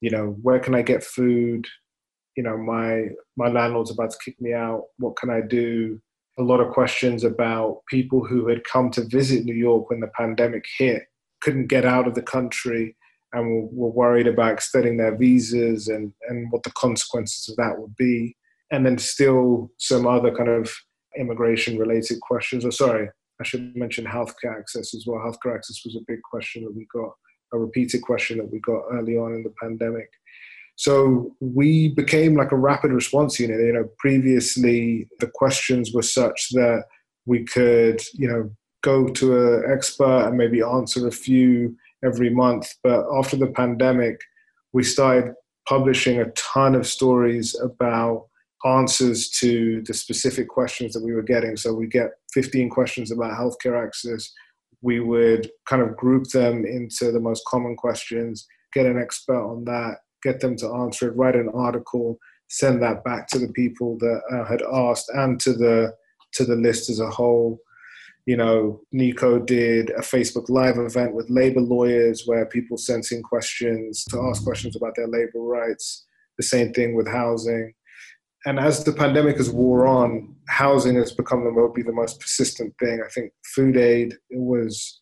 you 0.00 0.10
know, 0.10 0.36
where 0.42 0.58
can 0.58 0.74
I 0.74 0.82
get 0.82 1.02
food? 1.02 1.66
You 2.36 2.42
know, 2.42 2.58
my 2.58 3.08
my 3.36 3.48
landlord's 3.48 3.90
about 3.90 4.10
to 4.10 4.18
kick 4.24 4.40
me 4.40 4.52
out. 4.52 4.82
What 4.98 5.16
can 5.16 5.30
I 5.30 5.40
do? 5.40 6.00
a 6.38 6.42
lot 6.42 6.60
of 6.60 6.72
questions 6.72 7.22
about 7.24 7.80
people 7.88 8.24
who 8.24 8.48
had 8.48 8.64
come 8.64 8.90
to 8.90 9.04
visit 9.04 9.44
New 9.44 9.54
York 9.54 9.90
when 9.90 10.00
the 10.00 10.10
pandemic 10.18 10.64
hit, 10.78 11.04
couldn't 11.40 11.68
get 11.68 11.84
out 11.84 12.08
of 12.08 12.14
the 12.14 12.22
country, 12.22 12.96
and 13.32 13.68
were 13.72 13.90
worried 13.90 14.26
about 14.26 14.52
extending 14.52 14.96
their 14.96 15.16
visas 15.16 15.88
and, 15.88 16.12
and 16.28 16.50
what 16.50 16.62
the 16.62 16.72
consequences 16.72 17.48
of 17.48 17.56
that 17.56 17.78
would 17.78 17.94
be. 17.96 18.36
And 18.70 18.84
then 18.84 18.98
still 18.98 19.70
some 19.78 20.06
other 20.06 20.34
kind 20.34 20.48
of 20.48 20.72
immigration 21.18 21.78
related 21.78 22.20
questions. 22.20 22.64
Or 22.64 22.72
sorry, 22.72 23.08
I 23.40 23.44
should 23.44 23.74
mention 23.76 24.04
healthcare 24.04 24.58
access 24.58 24.94
as 24.94 25.04
well. 25.06 25.20
Healthcare 25.20 25.56
access 25.56 25.82
was 25.84 25.96
a 25.96 26.04
big 26.06 26.22
question 26.22 26.64
that 26.64 26.74
we 26.74 26.86
got, 26.92 27.12
a 27.52 27.58
repeated 27.58 28.02
question 28.02 28.38
that 28.38 28.50
we 28.50 28.60
got 28.60 28.82
early 28.92 29.16
on 29.16 29.34
in 29.34 29.42
the 29.42 29.52
pandemic. 29.60 30.08
So 30.76 31.34
we 31.40 31.88
became 31.88 32.36
like 32.36 32.52
a 32.52 32.56
rapid 32.56 32.92
response 32.92 33.38
unit. 33.38 33.60
You 33.60 33.72
know, 33.72 33.88
previously 33.98 35.08
the 35.20 35.28
questions 35.28 35.92
were 35.92 36.02
such 36.02 36.48
that 36.52 36.84
we 37.26 37.44
could, 37.44 38.02
you 38.14 38.28
know, 38.28 38.50
go 38.82 39.08
to 39.08 39.56
an 39.56 39.72
expert 39.72 40.26
and 40.26 40.36
maybe 40.36 40.62
answer 40.62 41.06
a 41.06 41.12
few 41.12 41.76
every 42.04 42.30
month. 42.30 42.68
But 42.82 43.06
after 43.16 43.36
the 43.36 43.46
pandemic, 43.46 44.18
we 44.72 44.82
started 44.82 45.34
publishing 45.66 46.20
a 46.20 46.30
ton 46.32 46.74
of 46.74 46.86
stories 46.86 47.58
about 47.60 48.26
answers 48.64 49.30
to 49.30 49.82
the 49.82 49.94
specific 49.94 50.48
questions 50.48 50.92
that 50.94 51.04
we 51.04 51.12
were 51.12 51.22
getting. 51.22 51.56
So 51.56 51.74
we 51.74 51.86
get 51.86 52.10
15 52.32 52.70
questions 52.70 53.10
about 53.10 53.38
healthcare 53.38 53.82
access. 53.82 54.32
We 54.82 55.00
would 55.00 55.50
kind 55.68 55.82
of 55.82 55.96
group 55.96 56.28
them 56.28 56.64
into 56.64 57.12
the 57.12 57.20
most 57.20 57.44
common 57.46 57.76
questions, 57.76 58.46
get 58.72 58.86
an 58.86 58.98
expert 58.98 59.42
on 59.42 59.64
that, 59.64 59.98
get 60.22 60.40
them 60.40 60.56
to 60.56 60.72
answer 60.74 61.08
it, 61.08 61.16
write 61.16 61.36
an 61.36 61.50
article, 61.54 62.18
send 62.48 62.82
that 62.82 63.04
back 63.04 63.28
to 63.28 63.38
the 63.38 63.52
people 63.52 63.98
that 63.98 64.20
uh, 64.32 64.44
had 64.44 64.62
asked 64.62 65.10
and 65.14 65.40
to 65.40 65.52
the 65.52 65.92
to 66.32 66.44
the 66.44 66.56
list 66.56 66.90
as 66.90 67.00
a 67.00 67.10
whole. 67.10 67.60
You 68.26 68.36
know, 68.36 68.80
Nico 68.90 69.38
did 69.38 69.90
a 69.90 70.00
Facebook 70.00 70.48
Live 70.48 70.78
event 70.78 71.14
with 71.14 71.30
labor 71.30 71.60
lawyers 71.60 72.24
where 72.26 72.46
people 72.46 72.78
sent 72.78 73.12
in 73.12 73.22
questions 73.22 74.04
to 74.10 74.20
ask 74.28 74.42
questions 74.42 74.74
about 74.74 74.94
their 74.96 75.06
labor 75.06 75.40
rights. 75.40 76.06
The 76.38 76.42
same 76.42 76.72
thing 76.72 76.94
with 76.96 77.06
housing. 77.06 77.72
And 78.46 78.58
as 78.58 78.84
the 78.84 78.92
pandemic 78.92 79.38
has 79.38 79.50
wore 79.50 79.86
on, 79.86 80.34
housing 80.48 80.96
has 80.96 81.12
become 81.12 81.44
the, 81.44 81.82
the 81.82 81.92
most 81.92 82.20
persistent 82.20 82.74
thing. 82.78 83.00
I 83.04 83.08
think 83.08 83.32
food 83.54 83.76
aid 83.76 84.16
was 84.30 85.00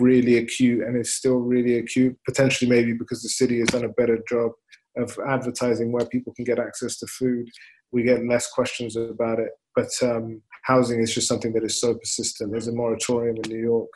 really 0.00 0.38
acute 0.38 0.84
and 0.84 0.96
is 0.96 1.14
still 1.14 1.38
really 1.38 1.78
acute, 1.78 2.16
potentially 2.26 2.68
maybe 2.68 2.92
because 2.92 3.22
the 3.22 3.28
city 3.28 3.60
has 3.60 3.68
done 3.68 3.84
a 3.84 3.88
better 3.88 4.18
job 4.28 4.52
of 4.96 5.16
advertising 5.26 5.92
where 5.92 6.06
people 6.06 6.32
can 6.34 6.44
get 6.44 6.58
access 6.58 6.98
to 6.98 7.06
food. 7.06 7.48
We 7.92 8.02
get 8.02 8.26
less 8.26 8.50
questions 8.50 8.96
about 8.96 9.38
it. 9.38 9.50
But 9.76 9.90
um, 10.02 10.42
housing 10.64 11.00
is 11.00 11.14
just 11.14 11.28
something 11.28 11.52
that 11.54 11.64
is 11.64 11.80
so 11.80 11.94
persistent. 11.94 12.50
There's 12.50 12.68
a 12.68 12.72
moratorium 12.72 13.36
in 13.44 13.50
New 13.50 13.62
York. 13.62 13.90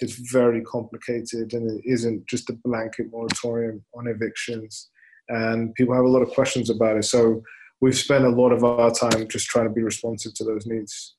It's 0.00 0.32
very 0.32 0.62
complicated 0.62 1.52
and 1.52 1.70
it 1.70 1.82
isn't 1.84 2.26
just 2.26 2.50
a 2.50 2.58
blanket 2.64 3.06
moratorium 3.10 3.84
on 3.94 4.08
evictions. 4.08 4.90
And 5.28 5.72
people 5.74 5.94
have 5.94 6.04
a 6.04 6.08
lot 6.08 6.22
of 6.22 6.30
questions 6.30 6.70
about 6.70 6.96
it. 6.96 7.04
So 7.04 7.42
we've 7.82 7.98
spent 7.98 8.24
a 8.24 8.30
lot 8.30 8.52
of 8.52 8.64
our 8.64 8.90
time 8.90 9.28
just 9.28 9.46
trying 9.46 9.66
to 9.66 9.72
be 9.72 9.82
responsive 9.82 10.32
to 10.34 10.44
those 10.44 10.66
needs 10.66 11.16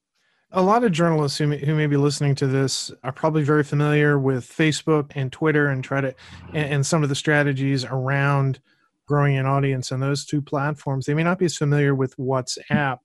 a 0.53 0.61
lot 0.61 0.83
of 0.83 0.91
journalists 0.91 1.39
who 1.39 1.47
may, 1.47 1.57
who 1.57 1.73
may 1.75 1.87
be 1.87 1.97
listening 1.97 2.35
to 2.35 2.45
this 2.45 2.91
are 3.03 3.11
probably 3.11 3.43
very 3.43 3.63
familiar 3.63 4.19
with 4.19 4.47
Facebook 4.47 5.11
and 5.15 5.31
Twitter 5.31 5.67
and 5.67 5.83
try 5.83 5.99
to 5.99 6.13
and, 6.53 6.73
and, 6.73 6.85
some 6.85 7.01
of 7.01 7.09
the 7.09 7.15
strategies 7.15 7.83
around 7.85 8.59
growing 9.07 9.35
an 9.35 9.47
audience 9.47 9.91
on 9.91 9.99
those 9.99 10.25
two 10.25 10.41
platforms. 10.41 11.05
They 11.05 11.15
may 11.15 11.23
not 11.23 11.39
be 11.39 11.45
as 11.45 11.57
familiar 11.57 11.95
with 11.95 12.15
WhatsApp. 12.17 12.99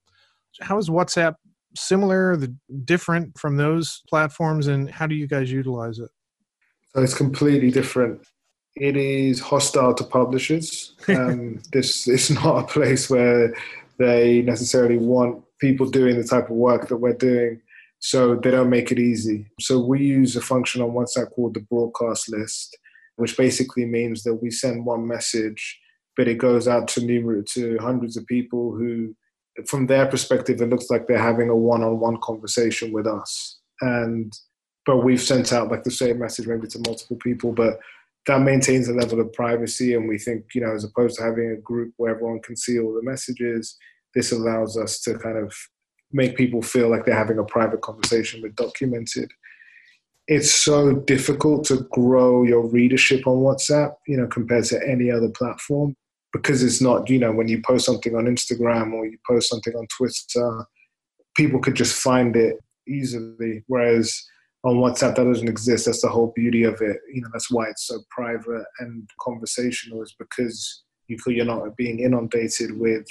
How 0.61 0.77
is 0.77 0.89
WhatsApp 0.89 1.35
similar, 1.75 2.37
the 2.37 2.55
different 2.85 3.37
from 3.37 3.57
those 3.57 4.03
platforms, 4.07 4.67
and 4.67 4.89
how 4.89 5.07
do 5.07 5.15
you 5.15 5.27
guys 5.27 5.51
utilize 5.51 5.97
it? 5.97 6.09
So 6.93 7.01
it's 7.01 7.15
completely 7.15 7.71
different. 7.71 8.21
It 8.79 8.95
is 8.95 9.39
hostile 9.39 9.93
to 9.95 10.03
publishers. 10.03 10.93
Um, 11.07 11.61
this 11.73 12.07
is 12.07 12.31
not 12.31 12.63
a 12.63 12.67
place 12.67 13.09
where 13.09 13.53
they 13.97 14.41
necessarily 14.41 14.97
want 14.97 15.43
people 15.59 15.89
doing 15.89 16.17
the 16.17 16.27
type 16.27 16.45
of 16.49 16.55
work 16.55 16.87
that 16.87 16.97
we're 16.97 17.13
doing. 17.13 17.61
So 17.99 18.35
they 18.35 18.51
don't 18.51 18.69
make 18.69 18.91
it 18.91 18.99
easy. 18.99 19.47
So 19.59 19.79
we 19.79 19.99
use 19.99 20.35
a 20.37 20.41
function 20.41 20.81
on 20.81 20.91
WhatsApp 20.91 21.31
called 21.31 21.53
the 21.53 21.59
broadcast 21.59 22.31
list, 22.31 22.77
which 23.17 23.35
basically 23.35 23.85
means 23.85 24.23
that 24.23 24.35
we 24.35 24.51
send 24.51 24.85
one 24.85 25.05
message, 25.05 25.79
but 26.15 26.29
it 26.29 26.37
goes 26.37 26.67
out 26.67 26.87
to 26.89 27.05
numerous 27.05 27.53
to 27.53 27.77
hundreds 27.79 28.15
of 28.15 28.25
people 28.25 28.73
who, 28.73 29.13
from 29.67 29.87
their 29.87 30.05
perspective, 30.05 30.61
it 30.61 30.69
looks 30.69 30.89
like 30.89 31.07
they're 31.07 31.17
having 31.17 31.49
a 31.49 31.55
one-on-one 31.55 32.19
conversation 32.21 32.93
with 32.93 33.05
us. 33.05 33.59
And 33.81 34.33
but 34.85 35.03
we've 35.03 35.21
sent 35.21 35.53
out 35.53 35.69
like 35.69 35.83
the 35.83 35.91
same 35.91 36.19
message 36.19 36.47
maybe 36.47 36.67
to 36.67 36.81
multiple 36.87 37.17
people, 37.17 37.51
but 37.51 37.79
that 38.27 38.41
maintains 38.41 38.87
a 38.87 38.93
level 38.93 39.19
of 39.19 39.33
privacy. 39.33 39.93
And 39.93 40.07
we 40.07 40.17
think, 40.17 40.45
you 40.53 40.61
know, 40.61 40.73
as 40.73 40.83
opposed 40.83 41.17
to 41.17 41.23
having 41.23 41.51
a 41.51 41.61
group 41.61 41.93
where 41.97 42.13
everyone 42.13 42.41
can 42.41 42.55
see 42.55 42.79
all 42.79 42.93
the 42.93 43.03
messages, 43.03 43.77
this 44.15 44.31
allows 44.31 44.77
us 44.77 44.99
to 45.01 45.17
kind 45.17 45.37
of 45.37 45.53
make 46.11 46.35
people 46.35 46.61
feel 46.61 46.89
like 46.89 47.05
they're 47.05 47.15
having 47.15 47.39
a 47.39 47.43
private 47.43 47.81
conversation 47.81 48.41
with 48.41 48.55
documented 48.55 49.29
it's 50.29 50.53
so 50.53 50.93
difficult 50.93 51.65
to 51.65 51.87
grow 51.91 52.43
your 52.43 52.67
readership 52.67 53.25
on 53.25 53.37
whatsapp 53.37 53.95
you 54.07 54.15
know 54.15 54.27
compared 54.27 54.63
to 54.63 54.79
any 54.87 55.11
other 55.11 55.29
platform 55.29 55.95
because 56.31 56.63
it's 56.63 56.81
not 56.81 57.09
you 57.09 57.17
know 57.17 57.31
when 57.31 57.47
you 57.47 57.61
post 57.65 57.85
something 57.85 58.15
on 58.15 58.25
instagram 58.25 58.93
or 58.93 59.05
you 59.05 59.17
post 59.27 59.49
something 59.49 59.73
on 59.75 59.85
twitter 59.87 60.65
people 61.35 61.59
could 61.59 61.75
just 61.75 61.99
find 61.99 62.35
it 62.35 62.57
easily 62.87 63.63
whereas 63.67 64.23
on 64.63 64.75
whatsapp 64.75 65.15
that 65.15 65.23
doesn't 65.23 65.47
exist. 65.47 65.85
That's 65.85 66.01
the 66.01 66.09
whole 66.09 66.33
beauty 66.35 66.63
of 66.63 66.81
it. 66.81 66.97
You 67.13 67.21
know 67.21 67.29
that's 67.31 67.51
why 67.51 67.67
it's 67.69 67.87
so 67.87 67.99
private 68.09 68.65
and 68.79 69.09
conversational 69.21 70.01
is 70.01 70.15
because 70.17 70.83
you 71.07 71.17
feel 71.17 71.33
you're 71.33 71.45
not 71.45 71.75
being 71.77 71.99
inundated 71.99 72.77
with 72.77 73.05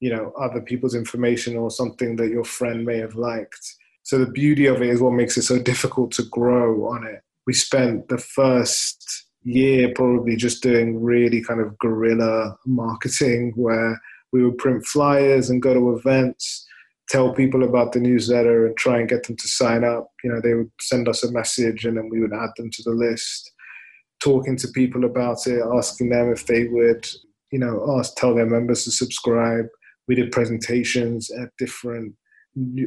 you 0.00 0.10
know 0.10 0.32
other 0.40 0.60
people's 0.60 0.94
information 0.94 1.56
or 1.56 1.70
something 1.70 2.16
that 2.16 2.30
your 2.30 2.44
friend 2.44 2.84
may 2.84 2.98
have 2.98 3.16
liked. 3.16 3.60
So 4.02 4.18
the 4.18 4.30
beauty 4.30 4.66
of 4.66 4.82
it 4.82 4.88
is 4.88 5.00
what 5.00 5.12
makes 5.12 5.36
it 5.36 5.42
so 5.42 5.58
difficult 5.58 6.12
to 6.12 6.24
grow 6.24 6.86
on 6.88 7.06
it. 7.06 7.22
We 7.46 7.54
spent 7.54 8.08
the 8.08 8.18
first 8.18 9.26
year 9.42 9.92
probably 9.94 10.36
just 10.36 10.62
doing 10.62 11.02
really 11.02 11.42
kind 11.42 11.60
of 11.60 11.78
guerrilla 11.78 12.56
marketing 12.66 13.52
where 13.56 14.00
we 14.32 14.44
would 14.44 14.58
print 14.58 14.84
flyers 14.84 15.50
and 15.50 15.62
go 15.62 15.74
to 15.74 15.96
events 15.96 16.66
tell 17.08 17.32
people 17.32 17.64
about 17.64 17.92
the 17.92 18.00
newsletter 18.00 18.66
and 18.66 18.76
try 18.76 18.98
and 18.98 19.08
get 19.08 19.24
them 19.24 19.36
to 19.36 19.48
sign 19.48 19.84
up 19.84 20.08
you 20.22 20.30
know 20.30 20.40
they 20.40 20.54
would 20.54 20.70
send 20.80 21.08
us 21.08 21.22
a 21.22 21.32
message 21.32 21.84
and 21.84 21.96
then 21.96 22.08
we 22.08 22.20
would 22.20 22.32
add 22.32 22.50
them 22.56 22.70
to 22.70 22.82
the 22.82 22.90
list 22.90 23.52
talking 24.20 24.56
to 24.56 24.68
people 24.68 25.04
about 25.04 25.46
it 25.46 25.62
asking 25.74 26.08
them 26.08 26.32
if 26.32 26.46
they 26.46 26.64
would 26.68 27.06
you 27.50 27.58
know 27.58 27.96
ask 27.98 28.14
tell 28.16 28.34
their 28.34 28.46
members 28.46 28.84
to 28.84 28.90
subscribe 28.90 29.66
we 30.06 30.14
did 30.14 30.32
presentations 30.32 31.30
at 31.30 31.50
different 31.58 32.14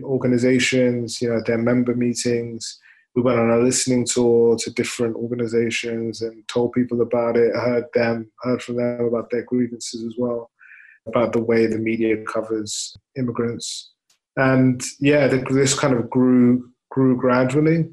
organizations, 0.03 1.21
you 1.21 1.29
know, 1.29 1.41
their 1.45 1.57
member 1.57 1.95
meetings. 1.95 2.79
We 3.15 3.21
went 3.21 3.39
on 3.39 3.49
a 3.49 3.57
listening 3.57 4.05
tour 4.05 4.55
to 4.57 4.71
different 4.71 5.15
organizations 5.15 6.21
and 6.21 6.47
told 6.47 6.73
people 6.73 7.01
about 7.01 7.35
it, 7.35 7.55
heard 7.55 7.85
them, 7.93 8.31
heard 8.41 8.61
from 8.61 8.77
them 8.77 9.05
about 9.05 9.29
their 9.31 9.43
grievances 9.43 10.03
as 10.03 10.13
well, 10.17 10.51
about 11.07 11.33
the 11.33 11.41
way 11.41 11.65
the 11.65 11.79
media 11.79 12.23
covers 12.25 12.95
immigrants. 13.17 13.91
And 14.37 14.81
yeah, 14.99 15.27
this 15.27 15.77
kind 15.77 15.93
of 15.93 16.09
grew 16.09 16.69
grew 16.89 17.17
gradually. 17.17 17.85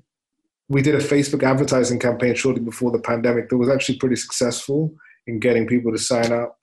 We 0.68 0.82
did 0.82 0.94
a 0.94 0.98
Facebook 0.98 1.42
advertising 1.42 1.98
campaign 1.98 2.34
shortly 2.34 2.62
before 2.62 2.90
the 2.90 3.00
pandemic 3.00 3.48
that 3.48 3.58
was 3.58 3.68
actually 3.68 3.98
pretty 3.98 4.16
successful 4.16 4.94
in 5.26 5.40
getting 5.40 5.66
people 5.66 5.92
to 5.92 5.98
sign 5.98 6.32
up 6.32 6.56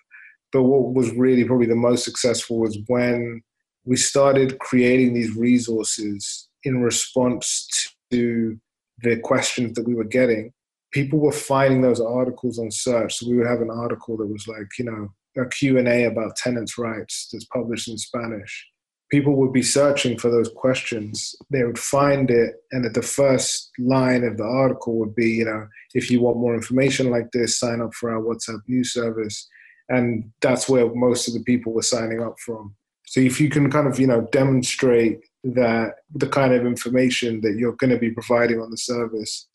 but 0.51 0.63
what 0.63 0.93
was 0.93 1.11
really 1.13 1.43
probably 1.45 1.65
the 1.65 1.75
most 1.75 2.03
successful 2.03 2.59
was 2.59 2.77
when 2.87 3.41
we 3.85 3.95
started 3.95 4.59
creating 4.59 5.13
these 5.13 5.35
resources 5.35 6.49
in 6.63 6.81
response 6.81 7.67
to 8.11 8.59
the 9.01 9.17
questions 9.17 9.73
that 9.73 9.87
we 9.87 9.95
were 9.95 10.03
getting. 10.03 10.51
People 10.91 11.19
were 11.19 11.31
finding 11.31 11.81
those 11.81 12.01
articles 12.01 12.59
on 12.59 12.69
search. 12.69 13.15
So 13.15 13.29
we 13.29 13.37
would 13.37 13.47
have 13.47 13.61
an 13.61 13.71
article 13.71 14.17
that 14.17 14.27
was 14.27 14.47
like, 14.47 14.67
you 14.77 14.85
know, 14.85 15.07
a 15.41 15.47
Q&A 15.47 16.03
about 16.03 16.35
tenants' 16.35 16.77
rights 16.77 17.29
that's 17.31 17.45
published 17.45 17.87
in 17.87 17.97
Spanish. 17.97 18.67
People 19.11 19.35
would 19.35 19.51
be 19.51 19.61
searching 19.61 20.17
for 20.17 20.31
those 20.31 20.49
questions. 20.55 21.35
They 21.49 21.63
would 21.63 21.77
find 21.77 22.31
it, 22.31 22.55
and 22.71 22.85
at 22.85 22.93
the 22.93 23.01
first 23.01 23.69
line 23.77 24.23
of 24.23 24.37
the 24.37 24.45
article 24.45 24.97
would 24.99 25.13
be, 25.13 25.29
you 25.29 25.45
know, 25.45 25.67
if 25.93 26.09
you 26.09 26.21
want 26.21 26.37
more 26.37 26.55
information 26.55 27.09
like 27.09 27.31
this, 27.31 27.59
sign 27.59 27.81
up 27.81 27.93
for 27.93 28.11
our 28.11 28.21
WhatsApp 28.21 28.61
news 28.67 28.93
service 28.93 29.49
and 29.91 30.31
that's 30.39 30.69
where 30.69 30.93
most 30.95 31.27
of 31.27 31.33
the 31.33 31.43
people 31.43 31.73
were 31.73 31.81
signing 31.81 32.23
up 32.23 32.39
from. 32.39 32.73
So 33.05 33.19
if 33.19 33.41
you 33.41 33.49
can 33.49 33.69
kind 33.69 33.87
of 33.87 33.99
you 33.99 34.07
know 34.07 34.27
demonstrate 34.31 35.19
that 35.43 35.95
the 36.15 36.27
kind 36.27 36.53
of 36.53 36.65
information 36.65 37.41
that 37.41 37.55
you're 37.57 37.75
going 37.75 37.89
to 37.89 37.97
be 37.97 38.11
providing 38.11 38.61
on 38.61 38.71
the 38.71 38.77
service, 38.77 39.49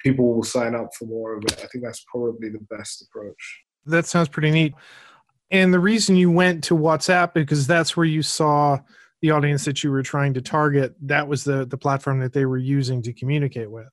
people 0.00 0.34
will 0.34 0.44
sign 0.44 0.74
up 0.74 0.90
for 0.96 1.06
more 1.06 1.36
of 1.36 1.44
it. 1.44 1.54
I 1.64 1.66
think 1.66 1.84
that's 1.84 2.04
probably 2.10 2.48
the 2.48 2.64
best 2.70 3.02
approach. 3.02 3.62
That 3.86 4.06
sounds 4.06 4.28
pretty 4.28 4.52
neat. 4.52 4.74
And 5.52 5.72
the 5.72 5.78
reason 5.78 6.16
you 6.16 6.30
went 6.30 6.64
to 6.64 6.74
WhatsApp 6.74 7.34
because 7.34 7.66
that's 7.66 7.94
where 7.94 8.06
you 8.06 8.22
saw 8.22 8.78
the 9.20 9.30
audience 9.30 9.66
that 9.66 9.84
you 9.84 9.90
were 9.90 10.02
trying 10.02 10.34
to 10.34 10.40
target, 10.40 10.96
that 11.02 11.28
was 11.28 11.44
the 11.44 11.66
the 11.66 11.76
platform 11.76 12.18
that 12.20 12.32
they 12.32 12.46
were 12.46 12.58
using 12.58 13.02
to 13.02 13.12
communicate 13.12 13.70
with. 13.70 13.86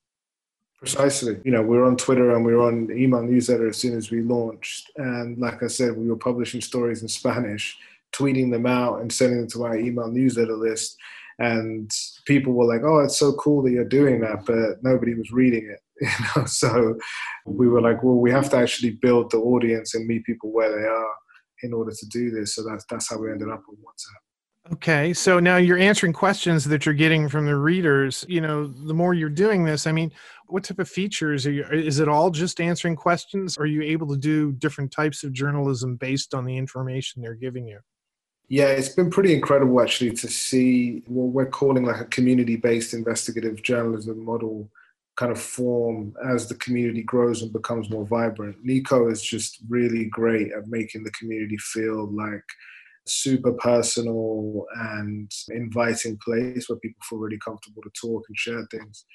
Precisely. 0.79 1.39
You 1.43 1.51
know, 1.51 1.61
we 1.61 1.77
were 1.77 1.83
on 1.83 1.97
Twitter 1.97 2.33
and 2.33 2.45
we 2.45 2.55
were 2.55 2.65
on 2.65 2.89
email 2.89 3.21
newsletter 3.21 3.67
as 3.67 3.77
soon 3.77 3.97
as 3.97 4.09
we 4.09 4.21
launched. 4.21 4.89
And 4.95 5.37
like 5.37 5.61
I 5.61 5.67
said, 5.67 5.97
we 5.97 6.07
were 6.07 6.15
publishing 6.15 6.61
stories 6.61 7.01
in 7.01 7.09
Spanish, 7.09 7.77
tweeting 8.13 8.49
them 8.49 8.65
out 8.65 9.01
and 9.01 9.11
sending 9.11 9.39
them 9.39 9.49
to 9.49 9.65
our 9.65 9.77
email 9.77 10.07
newsletter 10.07 10.55
list. 10.55 10.95
And 11.39 11.91
people 12.25 12.53
were 12.53 12.65
like, 12.65 12.83
"Oh, 12.83 12.99
it's 12.99 13.19
so 13.19 13.33
cool 13.33 13.61
that 13.63 13.71
you're 13.71 13.83
doing 13.83 14.21
that," 14.21 14.45
but 14.45 14.81
nobody 14.81 15.13
was 15.13 15.31
reading 15.31 15.69
it. 15.69 15.81
You 16.01 16.25
know, 16.35 16.45
so 16.45 16.97
we 17.45 17.67
were 17.67 17.81
like, 17.81 18.01
"Well, 18.01 18.15
we 18.15 18.31
have 18.31 18.49
to 18.51 18.57
actually 18.57 18.91
build 18.91 19.31
the 19.31 19.39
audience 19.39 19.95
and 19.95 20.07
meet 20.07 20.23
people 20.23 20.51
where 20.51 20.71
they 20.71 20.87
are 20.87 21.13
in 21.63 21.73
order 21.73 21.91
to 21.91 22.05
do 22.07 22.31
this." 22.31 22.55
So 22.55 22.63
that's 22.63 22.85
that's 22.89 23.09
how 23.09 23.17
we 23.17 23.31
ended 23.31 23.49
up 23.49 23.63
on 23.69 23.75
WhatsApp. 23.75 24.73
Okay, 24.73 25.13
so 25.13 25.39
now 25.39 25.57
you're 25.57 25.79
answering 25.79 26.13
questions 26.13 26.63
that 26.65 26.85
you're 26.85 26.93
getting 26.93 27.27
from 27.27 27.47
the 27.47 27.55
readers. 27.55 28.23
You 28.29 28.41
know, 28.41 28.67
the 28.67 28.93
more 28.93 29.15
you're 29.15 29.29
doing 29.29 29.63
this, 29.63 29.87
I 29.87 29.91
mean, 29.91 30.11
what 30.47 30.63
type 30.63 30.77
of 30.77 30.87
features 30.87 31.47
are 31.47 31.51
you? 31.51 31.65
Is 31.71 31.99
it 31.99 32.07
all 32.07 32.29
just 32.29 32.61
answering 32.61 32.95
questions? 32.95 33.57
Are 33.57 33.65
you 33.65 33.81
able 33.81 34.07
to 34.07 34.17
do 34.17 34.51
different 34.51 34.91
types 34.91 35.23
of 35.23 35.33
journalism 35.33 35.95
based 35.95 36.35
on 36.35 36.45
the 36.45 36.55
information 36.55 37.21
they're 37.21 37.33
giving 37.33 37.67
you? 37.67 37.79
Yeah, 38.47 38.67
it's 38.67 38.89
been 38.89 39.09
pretty 39.09 39.33
incredible 39.33 39.81
actually 39.81 40.11
to 40.11 40.27
see 40.27 41.03
what 41.07 41.27
we're 41.33 41.45
calling 41.45 41.85
like 41.85 42.01
a 42.01 42.05
community-based 42.05 42.93
investigative 42.93 43.63
journalism 43.63 44.23
model 44.23 44.69
kind 45.19 45.33
of 45.33 45.41
form 45.41 46.13
as 46.31 46.47
the 46.47 46.55
community 46.55 47.03
grows 47.03 47.41
and 47.41 47.51
becomes 47.51 47.89
more 47.89 48.07
vibrant. 48.07 48.55
Nico 48.63 49.09
is 49.09 49.21
just 49.21 49.59
really 49.67 50.05
great 50.05 50.47
at 50.53 50.67
making 50.67 51.03
the 51.03 51.11
community 51.11 51.57
feel 51.57 52.09
like 52.15 52.43
super 53.05 53.51
personal 53.53 54.65
and 54.77 55.29
inviting 55.49 56.17
place 56.23 56.69
where 56.69 56.79
people 56.79 57.01
feel 57.03 57.19
really 57.19 57.39
comfortable 57.43 57.81
to 57.81 57.89
talk 57.99 58.23
and 58.29 58.37
share 58.37 58.65
things. 58.71 59.05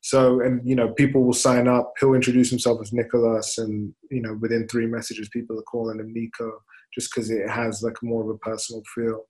So, 0.00 0.40
and 0.42 0.60
you 0.64 0.76
know, 0.76 0.92
people 0.92 1.24
will 1.24 1.32
sign 1.32 1.66
up. 1.66 1.92
He'll 1.98 2.14
introduce 2.14 2.50
himself 2.50 2.80
as 2.80 2.92
Nicholas, 2.92 3.58
and 3.58 3.92
you 4.12 4.22
know, 4.22 4.38
within 4.40 4.68
three 4.68 4.86
messages, 4.86 5.28
people 5.32 5.58
are 5.58 5.62
calling 5.62 5.98
him 5.98 6.12
Nico, 6.12 6.52
just 6.94 7.10
because 7.12 7.30
it 7.30 7.50
has 7.50 7.82
like 7.82 7.96
more 8.00 8.22
of 8.22 8.28
a 8.28 8.38
personal 8.38 8.80
feel. 8.94 9.22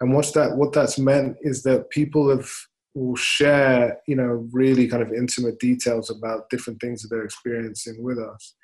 And 0.00 0.12
what's 0.14 0.32
that? 0.32 0.56
What 0.56 0.72
that's 0.72 0.98
meant 0.98 1.36
is 1.42 1.62
that 1.62 1.90
people 1.90 2.28
have 2.28 2.50
will 2.94 3.16
share, 3.16 3.98
you 4.06 4.16
know, 4.16 4.48
really 4.52 4.88
kind 4.88 5.02
of 5.02 5.12
intimate 5.12 5.58
details 5.58 6.10
about 6.10 6.50
different 6.50 6.80
things 6.80 7.02
that 7.02 7.08
they're 7.08 7.24
experiencing 7.24 8.02
with 8.02 8.18
us. 8.18 8.54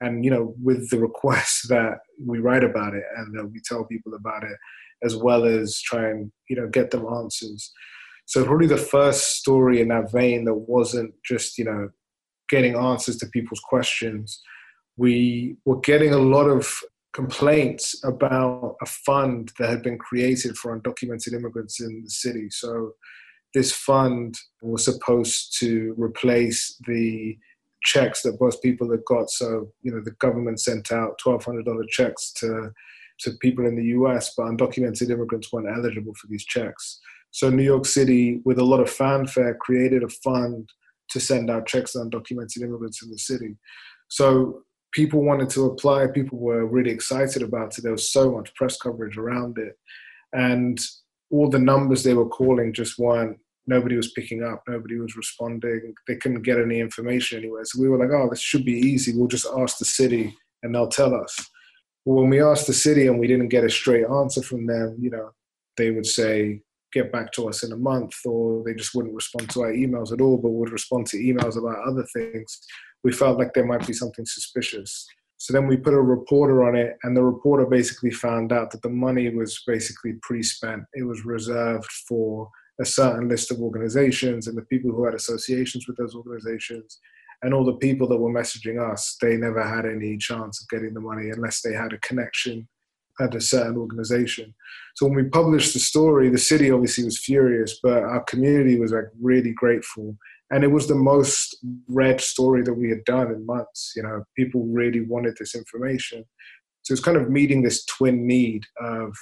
And 0.00 0.24
you 0.24 0.30
know 0.30 0.54
with 0.62 0.90
the 0.90 0.98
request 0.98 1.68
that 1.68 1.98
we 2.24 2.38
write 2.38 2.64
about 2.64 2.94
it 2.94 3.04
and 3.16 3.36
that 3.36 3.46
we 3.46 3.60
tell 3.64 3.84
people 3.84 4.14
about 4.14 4.44
it 4.44 4.56
as 5.02 5.16
well 5.16 5.44
as 5.44 5.80
try 5.80 6.08
and 6.08 6.30
you 6.48 6.56
know 6.56 6.68
get 6.68 6.90
them 6.90 7.06
answers. 7.06 7.72
So 8.26 8.44
probably 8.44 8.66
the 8.66 8.76
first 8.76 9.38
story 9.38 9.80
in 9.80 9.88
that 9.88 10.12
vein 10.12 10.44
that 10.44 10.54
wasn't 10.54 11.14
just 11.24 11.58
you 11.58 11.64
know 11.64 11.90
getting 12.48 12.76
answers 12.76 13.16
to 13.18 13.26
people's 13.26 13.60
questions. 13.60 14.40
We 14.96 15.56
were 15.64 15.80
getting 15.80 16.12
a 16.12 16.18
lot 16.18 16.48
of 16.48 16.80
complaints 17.12 18.00
about 18.04 18.76
a 18.82 18.86
fund 18.86 19.52
that 19.58 19.70
had 19.70 19.82
been 19.82 19.98
created 19.98 20.56
for 20.56 20.78
undocumented 20.78 21.32
immigrants 21.32 21.80
in 21.80 22.02
the 22.04 22.10
city. 22.10 22.48
So 22.50 22.92
this 23.54 23.72
fund 23.72 24.36
was 24.62 24.84
supposed 24.84 25.56
to 25.60 25.94
replace 25.96 26.76
the 26.86 27.36
checks 27.82 28.22
that 28.22 28.40
most 28.40 28.62
people 28.62 28.90
had 28.90 29.04
got. 29.06 29.30
So, 29.30 29.72
you 29.82 29.92
know, 29.92 30.00
the 30.04 30.12
government 30.12 30.60
sent 30.60 30.92
out 30.92 31.18
$1,200 31.24 31.88
checks 31.88 32.32
to, 32.38 32.70
to 33.20 33.32
people 33.40 33.66
in 33.66 33.76
the 33.76 33.86
US, 33.98 34.34
but 34.36 34.46
undocumented 34.46 35.10
immigrants 35.10 35.52
weren't 35.52 35.74
eligible 35.74 36.14
for 36.14 36.26
these 36.28 36.44
checks. 36.44 37.00
So, 37.30 37.50
New 37.50 37.62
York 37.62 37.86
City, 37.86 38.40
with 38.44 38.58
a 38.58 38.64
lot 38.64 38.80
of 38.80 38.90
fanfare, 38.90 39.54
created 39.60 40.02
a 40.02 40.08
fund 40.08 40.68
to 41.10 41.20
send 41.20 41.50
out 41.50 41.66
checks 41.66 41.92
to 41.92 41.98
undocumented 41.98 42.62
immigrants 42.62 43.02
in 43.02 43.10
the 43.10 43.18
city. 43.18 43.56
So, 44.08 44.62
people 44.92 45.22
wanted 45.22 45.50
to 45.50 45.66
apply, 45.66 46.06
people 46.08 46.38
were 46.38 46.66
really 46.66 46.90
excited 46.90 47.42
about 47.42 47.76
it. 47.76 47.82
There 47.82 47.92
was 47.92 48.10
so 48.10 48.32
much 48.32 48.54
press 48.54 48.76
coverage 48.78 49.18
around 49.18 49.58
it. 49.58 49.76
And 50.32 50.78
all 51.30 51.48
the 51.48 51.58
numbers 51.58 52.02
they 52.02 52.14
were 52.14 52.28
calling 52.28 52.72
just 52.72 52.98
weren't 52.98 53.38
nobody 53.66 53.96
was 53.96 54.12
picking 54.12 54.42
up, 54.42 54.62
nobody 54.66 54.98
was 54.98 55.14
responding. 55.16 55.94
They 56.06 56.16
couldn't 56.16 56.42
get 56.42 56.58
any 56.58 56.80
information 56.80 57.38
anywhere. 57.38 57.64
So 57.66 57.80
we 57.80 57.88
were 57.88 57.98
like, 57.98 58.10
oh, 58.10 58.28
this 58.30 58.40
should 58.40 58.64
be 58.64 58.72
easy. 58.72 59.12
We'll 59.14 59.28
just 59.28 59.46
ask 59.56 59.78
the 59.78 59.84
city 59.84 60.34
and 60.62 60.74
they'll 60.74 60.88
tell 60.88 61.14
us. 61.14 61.38
Well, 62.04 62.22
when 62.22 62.30
we 62.30 62.42
asked 62.42 62.66
the 62.66 62.72
city 62.72 63.06
and 63.06 63.18
we 63.18 63.26
didn't 63.26 63.48
get 63.48 63.64
a 63.64 63.70
straight 63.70 64.06
answer 64.06 64.42
from 64.42 64.66
them, 64.66 64.96
you 64.98 65.10
know, 65.10 65.30
they 65.76 65.90
would 65.90 66.06
say, 66.06 66.62
get 66.92 67.12
back 67.12 67.30
to 67.32 67.46
us 67.48 67.62
in 67.62 67.72
a 67.72 67.76
month, 67.76 68.14
or 68.24 68.64
they 68.64 68.72
just 68.72 68.94
wouldn't 68.94 69.14
respond 69.14 69.50
to 69.50 69.60
our 69.60 69.72
emails 69.72 70.10
at 70.10 70.22
all, 70.22 70.38
but 70.38 70.48
would 70.48 70.72
respond 70.72 71.06
to 71.06 71.18
emails 71.18 71.58
about 71.58 71.86
other 71.86 72.06
things. 72.14 72.60
We 73.04 73.12
felt 73.12 73.38
like 73.38 73.52
there 73.52 73.66
might 73.66 73.86
be 73.86 73.92
something 73.92 74.24
suspicious. 74.24 75.06
So 75.38 75.52
then 75.52 75.66
we 75.66 75.76
put 75.76 75.94
a 75.94 76.00
reporter 76.00 76.64
on 76.64 76.76
it, 76.76 76.96
and 77.04 77.16
the 77.16 77.22
reporter 77.22 77.64
basically 77.64 78.10
found 78.10 78.52
out 78.52 78.70
that 78.72 78.82
the 78.82 78.88
money 78.88 79.28
was 79.34 79.62
basically 79.66 80.14
pre 80.22 80.42
spent. 80.42 80.82
It 80.94 81.04
was 81.04 81.24
reserved 81.24 81.90
for 82.08 82.50
a 82.80 82.84
certain 82.84 83.28
list 83.28 83.50
of 83.50 83.60
organizations 83.60 84.46
and 84.46 84.56
the 84.56 84.62
people 84.62 84.92
who 84.92 85.04
had 85.04 85.14
associations 85.14 85.86
with 85.88 85.96
those 85.96 86.14
organizations 86.14 87.00
and 87.42 87.54
all 87.54 87.64
the 87.64 87.74
people 87.74 88.08
that 88.08 88.16
were 88.16 88.32
messaging 88.32 88.80
us, 88.80 89.16
they 89.20 89.36
never 89.36 89.62
had 89.62 89.86
any 89.86 90.16
chance 90.16 90.60
of 90.60 90.68
getting 90.68 90.94
the 90.94 91.00
money 91.00 91.30
unless 91.30 91.60
they 91.60 91.72
had 91.72 91.92
a 91.92 91.98
connection 91.98 92.68
at 93.20 93.34
a 93.34 93.40
certain 93.40 93.76
organization. 93.76 94.54
So 94.96 95.06
when 95.06 95.14
we 95.14 95.24
published 95.24 95.74
the 95.74 95.80
story, 95.80 96.30
the 96.30 96.38
city 96.38 96.70
obviously 96.70 97.04
was 97.04 97.18
furious, 97.18 97.78
but 97.82 98.02
our 98.02 98.22
community 98.24 98.78
was 98.78 98.92
like 98.92 99.06
really 99.20 99.52
grateful. 99.52 100.16
And 100.50 100.64
it 100.64 100.68
was 100.68 100.86
the 100.86 100.94
most 100.94 101.56
read 101.88 102.20
story 102.20 102.62
that 102.62 102.74
we 102.74 102.88
had 102.88 103.04
done 103.04 103.30
in 103.30 103.44
months. 103.44 103.92
You 103.94 104.02
know, 104.02 104.24
people 104.34 104.64
really 104.64 105.02
wanted 105.02 105.36
this 105.38 105.54
information. 105.54 106.24
So 106.82 106.92
it's 106.92 107.02
kind 107.02 107.18
of 107.18 107.30
meeting 107.30 107.62
this 107.62 107.84
twin 107.84 108.26
need 108.26 108.64
of 108.80 109.14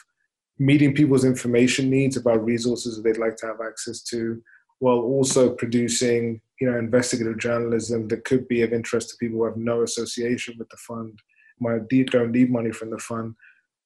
meeting 0.59 0.95
people's 0.95 1.25
information 1.25 1.91
needs 1.91 2.17
about 2.17 2.45
resources 2.45 2.97
that 2.97 3.03
they'd 3.03 3.21
like 3.21 3.37
to 3.37 3.47
have 3.47 3.61
access 3.67 4.03
to, 4.03 4.41
while 4.79 4.99
also 4.99 5.51
producing, 5.55 6.41
you 6.61 6.71
know, 6.71 6.79
investigative 6.79 7.39
journalism 7.39 8.09
that 8.09 8.25
could 8.25 8.47
be 8.47 8.63
of 8.63 8.73
interest 8.73 9.11
to 9.11 9.17
people 9.19 9.39
who 9.39 9.45
have 9.45 9.57
no 9.57 9.83
association 9.83 10.55
with 10.59 10.69
the 10.69 10.77
fund, 10.77 11.19
might 11.61 11.89
don't 11.89 12.33
need 12.33 12.51
money 12.51 12.71
from 12.71 12.91
the 12.91 12.99
fund, 12.99 13.35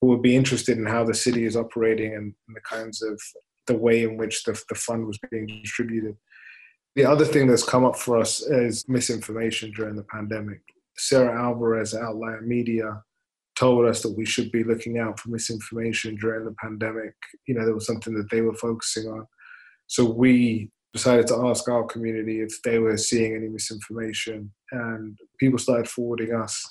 who 0.01 0.09
would 0.09 0.23
be 0.23 0.37
interested 0.37 0.77
in 0.79 0.87
how 0.87 1.05
the 1.05 1.15
city 1.15 1.45
is 1.45 1.57
operating 1.57 2.15
and, 2.15 2.35
the 2.49 2.61
kinds 2.61 3.03
of 3.03 3.21
the 3.67 3.77
way 3.77 4.03
in 4.03 4.17
which 4.17 4.45
the, 4.45 4.61
the 4.69 4.75
fund 4.75 5.07
was 5.07 5.19
being 5.31 5.47
distributed. 5.47 6.17
The 6.97 7.05
other 7.05 7.25
thing 7.25 7.47
that's 7.47 7.63
come 7.63 7.85
up 7.85 7.97
for 7.97 8.19
us 8.19 8.43
is 8.43 8.85
misinformation 8.89 9.73
during 9.73 9.97
the 9.97 10.05
pandemic. 10.05 10.61
Sarah 10.97 11.41
Alvarez 11.41 11.95
at 11.95 12.03
Outlier 12.03 12.43
Media 12.43 13.03
told 13.57 13.87
us 13.87 14.03
that 14.03 14.17
we 14.17 14.25
should 14.25 14.51
be 14.51 14.65
looking 14.65 14.99
out 14.99 15.21
for 15.21 15.29
misinformation 15.29 16.17
during 16.17 16.45
the 16.45 16.55
pandemic. 16.61 17.15
You 17.47 17.55
know, 17.55 17.65
there 17.65 17.75
was 17.75 17.87
something 17.87 18.15
that 18.15 18.31
they 18.31 18.41
were 18.41 18.55
focusing 18.55 19.07
on. 19.07 19.27
So 19.87 20.05
we 20.05 20.71
decided 20.93 21.27
to 21.29 21.47
ask 21.47 21.69
our 21.69 21.85
community 21.85 22.41
if 22.41 22.61
they 22.63 22.79
were 22.79 22.97
seeing 22.97 23.35
any 23.35 23.49
misinformation. 23.49 24.53
And 24.73 25.19
people 25.39 25.59
started 25.59 25.89
forwarding 25.89 26.35
us 26.35 26.69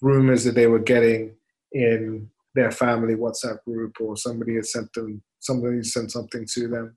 rumors 0.00 0.44
that 0.44 0.54
they 0.54 0.66
were 0.66 0.78
getting 0.78 1.34
in 1.72 2.28
their 2.54 2.70
family 2.70 3.14
WhatsApp 3.14 3.58
group 3.64 3.96
or 4.00 4.16
somebody 4.16 4.54
had 4.54 4.66
sent 4.66 4.92
them, 4.92 5.22
somebody 5.40 5.82
sent 5.82 6.10
something 6.10 6.46
to 6.54 6.68
them. 6.68 6.96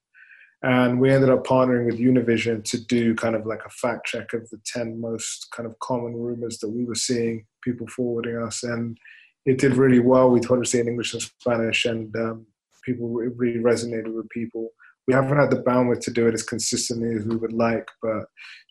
And 0.62 1.00
we 1.00 1.10
ended 1.10 1.30
up 1.30 1.46
partnering 1.46 1.86
with 1.86 2.00
Univision 2.00 2.64
to 2.66 2.86
do 2.86 3.16
kind 3.16 3.36
of 3.36 3.46
like 3.46 3.62
a 3.66 3.70
fact 3.70 4.08
check 4.08 4.34
of 4.34 4.50
the 4.50 4.60
10 4.66 5.00
most 5.00 5.48
kind 5.56 5.66
of 5.66 5.80
common 5.80 6.16
rumors 6.16 6.58
that 6.60 6.70
we 6.70 6.84
were 6.84 6.96
seeing 6.96 7.46
people 7.64 7.88
forwarding 7.88 8.38
us. 8.38 8.64
And 8.64 8.98
it 9.46 9.58
did 9.58 9.76
really 9.76 10.00
well. 10.00 10.30
We 10.30 10.42
to 10.42 10.66
say 10.66 10.80
in 10.80 10.88
English 10.88 11.14
and 11.14 11.22
Spanish, 11.22 11.86
and 11.86 12.14
um, 12.18 12.46
people 12.84 13.08
really 13.08 13.60
resonated 13.60 14.14
with 14.14 14.30
people. 14.30 14.70
We 15.08 15.14
haven't 15.14 15.38
had 15.38 15.50
the 15.50 15.64
bandwidth 15.64 16.02
to 16.02 16.12
do 16.12 16.28
it 16.28 16.34
as 16.34 16.44
consistently 16.44 17.16
as 17.16 17.26
we 17.26 17.38
would 17.38 17.54
like, 17.54 17.88
but 18.02 18.26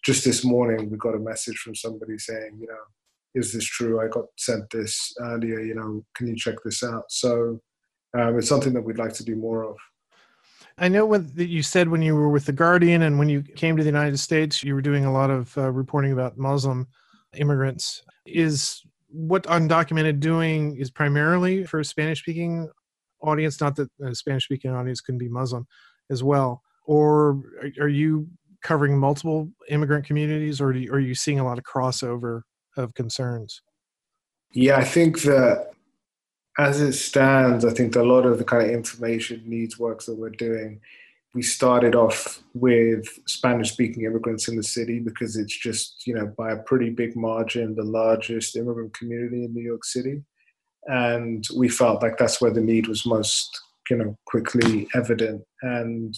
just 0.04 0.24
this 0.24 0.44
morning 0.44 0.90
we 0.90 0.96
got 0.98 1.14
a 1.14 1.18
message 1.18 1.56
from 1.56 1.74
somebody 1.74 2.16
saying, 2.18 2.58
you 2.60 2.68
know, 2.68 2.84
is 3.34 3.52
this 3.52 3.64
true? 3.64 4.00
I 4.00 4.08
got 4.08 4.26
sent 4.36 4.70
this 4.70 5.12
earlier. 5.20 5.60
You 5.60 5.74
know, 5.74 6.04
can 6.14 6.28
you 6.28 6.36
check 6.36 6.56
this 6.64 6.82
out? 6.82 7.04
So 7.08 7.60
um, 8.16 8.38
it's 8.38 8.48
something 8.48 8.72
that 8.74 8.82
we'd 8.82 8.98
like 8.98 9.14
to 9.14 9.24
do 9.24 9.36
more 9.36 9.64
of. 9.64 9.76
I 10.80 10.88
know 10.88 11.04
what 11.06 11.36
you 11.36 11.62
said 11.62 11.88
when 11.88 12.02
you 12.02 12.14
were 12.14 12.28
with 12.28 12.46
the 12.46 12.52
Guardian 12.52 13.02
and 13.02 13.18
when 13.18 13.28
you 13.28 13.42
came 13.42 13.76
to 13.76 13.82
the 13.82 13.88
United 13.88 14.18
States, 14.18 14.62
you 14.62 14.74
were 14.74 14.82
doing 14.82 15.04
a 15.04 15.12
lot 15.12 15.30
of 15.30 15.56
uh, 15.58 15.70
reporting 15.70 16.12
about 16.12 16.38
Muslim 16.38 16.86
immigrants. 17.36 18.02
Is 18.26 18.82
what 19.08 19.44
undocumented 19.44 20.20
doing 20.20 20.76
is 20.76 20.90
primarily 20.90 21.64
for 21.64 21.80
a 21.80 21.84
spanish 21.84 22.20
speaking 22.20 22.68
audience? 23.22 23.60
Not 23.60 23.76
that 23.76 23.88
a 24.04 24.14
spanish 24.14 24.44
speaking 24.44 24.70
audience 24.70 25.00
can 25.00 25.18
be 25.18 25.28
muslim 25.28 25.66
as 26.10 26.22
well. 26.22 26.62
Or 26.84 27.42
are 27.80 27.88
you 27.88 28.28
covering 28.62 28.98
multiple 28.98 29.50
immigrant 29.68 30.06
communities 30.06 30.60
or 30.60 30.68
are 30.68 31.00
you 31.00 31.14
seeing 31.14 31.40
a 31.40 31.44
lot 31.44 31.58
of 31.58 31.64
crossover 31.64 32.42
of 32.76 32.94
concerns? 32.94 33.62
Yeah 34.52 34.78
i 34.78 34.84
think 34.84 35.22
that 35.22 35.67
as 36.58 36.80
it 36.80 36.92
stands, 36.92 37.64
I 37.64 37.70
think 37.70 37.94
a 37.94 38.02
lot 38.02 38.26
of 38.26 38.38
the 38.38 38.44
kind 38.44 38.64
of 38.64 38.70
information 38.70 39.42
needs 39.46 39.78
works 39.78 40.06
that 40.06 40.18
we're 40.18 40.30
doing, 40.30 40.80
we 41.34 41.42
started 41.42 41.94
off 41.94 42.42
with 42.54 43.06
Spanish 43.26 43.72
speaking 43.72 44.04
immigrants 44.04 44.48
in 44.48 44.56
the 44.56 44.62
city 44.62 44.98
because 44.98 45.36
it's 45.36 45.56
just, 45.56 46.06
you 46.06 46.14
know, 46.14 46.34
by 46.36 46.52
a 46.52 46.62
pretty 46.62 46.90
big 46.90 47.14
margin, 47.14 47.74
the 47.74 47.84
largest 47.84 48.56
immigrant 48.56 48.92
community 48.92 49.44
in 49.44 49.54
New 49.54 49.62
York 49.62 49.84
City. 49.84 50.22
And 50.86 51.46
we 51.54 51.68
felt 51.68 52.02
like 52.02 52.16
that's 52.16 52.40
where 52.40 52.50
the 52.50 52.60
need 52.60 52.88
was 52.88 53.06
most, 53.06 53.60
you 53.90 53.96
know, 53.96 54.18
quickly 54.26 54.88
evident. 54.94 55.42
And 55.62 56.16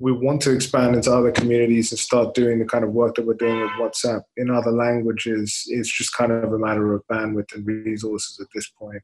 we 0.00 0.10
want 0.10 0.40
to 0.42 0.52
expand 0.52 0.96
into 0.96 1.12
other 1.12 1.30
communities 1.30 1.92
and 1.92 1.98
start 1.98 2.34
doing 2.34 2.58
the 2.58 2.64
kind 2.64 2.82
of 2.82 2.92
work 2.92 3.16
that 3.16 3.26
we're 3.26 3.34
doing 3.34 3.60
with 3.60 3.70
WhatsApp 3.72 4.22
in 4.38 4.50
other 4.50 4.72
languages. 4.72 5.64
It's 5.68 5.92
just 5.94 6.16
kind 6.16 6.32
of 6.32 6.52
a 6.52 6.58
matter 6.58 6.94
of 6.94 7.06
bandwidth 7.12 7.54
and 7.54 7.66
resources 7.66 8.40
at 8.40 8.46
this 8.54 8.68
point. 8.70 9.02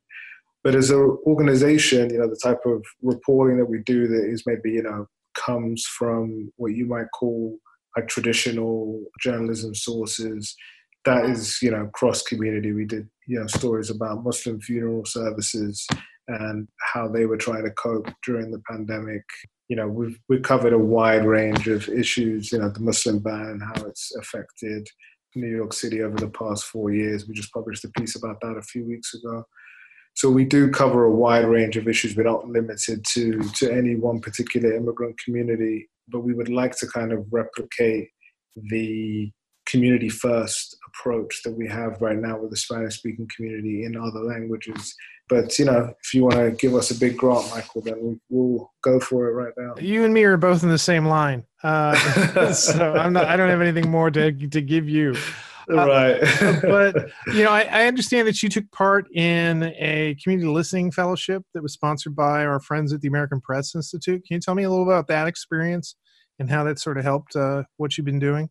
But 0.67 0.75
as 0.75 0.91
an 0.91 1.17
organization, 1.25 2.11
you 2.11 2.19
know, 2.19 2.29
the 2.29 2.41
type 2.43 2.59
of 2.67 2.85
reporting 3.01 3.57
that 3.59 3.71
we 3.71 3.85
do 3.87 4.09
that 4.09 4.29
is 4.29 4.43
maybe, 4.47 4.73
you 4.73 4.83
know, 4.83 5.07
comes 5.37 5.87
from 5.87 6.53
what 6.57 6.73
you 6.73 6.87
might 6.87 7.07
call 7.17 7.57
like 7.97 8.09
traditional 8.09 9.01
journalism 9.21 9.77
sources. 9.77 10.57
That 11.05 11.27
is, 11.27 11.63
you 11.63 11.71
know, 11.71 11.89
cross 11.95 12.25
community. 12.25 12.73
We 12.73 12.85
did, 12.85 13.09
you 13.29 13.39
know, 13.39 13.47
stories 13.47 13.91
about 13.91 14.25
Muslim 14.25 14.61
funeral 14.61 15.05
services 15.05 15.87
and 16.27 16.67
how 16.81 17.07
they 17.07 17.27
were 17.27 17.37
trying 17.37 17.63
to 17.63 17.71
cope 17.71 18.09
during 18.25 18.51
the 18.51 18.61
pandemic 18.69 19.23
you 19.69 19.77
know, 19.77 19.87
we've 19.87 20.19
we 20.29 20.41
covered 20.41 20.73
a 20.73 20.79
wide 20.79 21.25
range 21.25 21.69
of 21.69 21.89
issues. 21.89 22.51
You 22.51 22.59
know, 22.59 22.71
the 22.71 22.81
Muslim 22.81 23.21
ban, 23.21 23.61
how 23.61 23.85
it's 23.85 24.15
affected 24.17 24.89
New 25.37 25.49
York 25.49 25.73
City 25.73 26.03
over 26.03 26.17
the 26.17 26.31
past 26.31 26.65
four 26.65 26.91
years. 26.91 27.29
We 27.29 27.35
just 27.35 27.53
published 27.53 27.85
a 27.85 27.89
piece 27.91 28.17
about 28.17 28.41
that 28.41 28.57
a 28.57 28.63
few 28.63 28.85
weeks 28.85 29.15
ago. 29.15 29.45
So 30.17 30.31
we 30.31 30.45
do 30.45 30.71
cover 30.71 31.05
a 31.05 31.11
wide 31.11 31.47
range 31.47 31.77
of 31.77 31.89
issues. 31.89 32.17
We're 32.17 32.25
not 32.25 32.49
limited 32.49 33.05
to 33.13 33.41
to 33.57 33.71
any 33.71 33.97
one 33.97 34.21
particular 34.21 34.75
immigrant 34.75 35.19
community, 35.19 35.89
but 36.09 36.21
we 36.21 36.35
would 36.35 36.49
like 36.49 36.77
to 36.79 36.87
kind 36.87 37.13
of 37.13 37.27
replicate 37.31 38.09
the 38.57 39.31
community 39.67 40.09
first 40.09 40.77
approach 40.89 41.43
that 41.45 41.53
we 41.53 41.67
have 41.69 42.01
right 42.01 42.19
now 42.19 42.39
with 42.39 42.51
the 42.51 42.57
Spanish 42.57 42.99
speaking 42.99 43.29
community 43.37 43.85
in 43.85 43.97
other 43.97 44.21
languages 44.21 44.95
but 45.29 45.59
you 45.59 45.65
know, 45.65 45.93
if 46.03 46.15
you 46.15 46.23
want 46.23 46.37
to 46.37 46.51
give 46.53 46.75
us 46.75 46.91
a 46.91 46.95
big 46.95 47.17
grant, 47.17 47.51
Michael, 47.51 47.81
then 47.83 48.21
we'll 48.29 48.73
go 48.83 49.01
for 49.01 49.29
it 49.29 49.33
right 49.33 49.53
now. 49.57 49.75
You 49.81 50.05
and 50.05 50.15
me 50.15 50.23
are 50.23 50.37
both 50.37 50.63
in 50.63 50.69
the 50.69 50.79
same 50.79 51.07
line, 51.07 51.45
uh, 51.65 52.53
so 52.53 52.93
I'm 52.95 53.13
not. 53.13 53.25
I 53.25 53.37
don't 53.37 53.51
have 53.51 53.61
anything 53.61 53.91
more 53.91 54.11
to 54.11 54.33
to 54.33 54.61
give 54.61 54.89
you. 54.89 55.17
Uh, 55.71 55.87
right. 55.87 56.21
but 56.63 57.11
you 57.35 57.43
know, 57.43 57.51
I, 57.51 57.63
I, 57.63 57.87
understand 57.87 58.29
that 58.29 58.43
you 58.43 58.49
took 58.49 58.71
part 58.71 59.11
in 59.13 59.65
a 59.79 60.17
community 60.23 60.49
listening 60.49 60.93
fellowship 60.93 61.43
that 61.55 61.63
was 61.63 61.73
sponsored 61.73 62.15
by 62.15 62.45
our 62.45 62.61
friends 62.61 62.93
at 62.93 63.01
the 63.01 63.09
American 63.09 63.41
Press 63.41 63.75
Institute. 63.75 64.25
Can 64.27 64.37
you 64.37 64.41
tell 64.41 64.55
me 64.55 64.63
a 64.63 64.71
little 64.71 64.85
about 64.85 65.09
that 65.09 65.27
experience 65.27 65.97
and 66.39 66.49
how 66.49 66.63
that 66.65 66.79
sort 66.79 66.99
of 66.99 67.05
helped 67.05 67.35
uh, 67.35 67.65
what 67.79 67.97
you've 67.97 68.05
been 68.05 68.21
doing? 68.21 68.49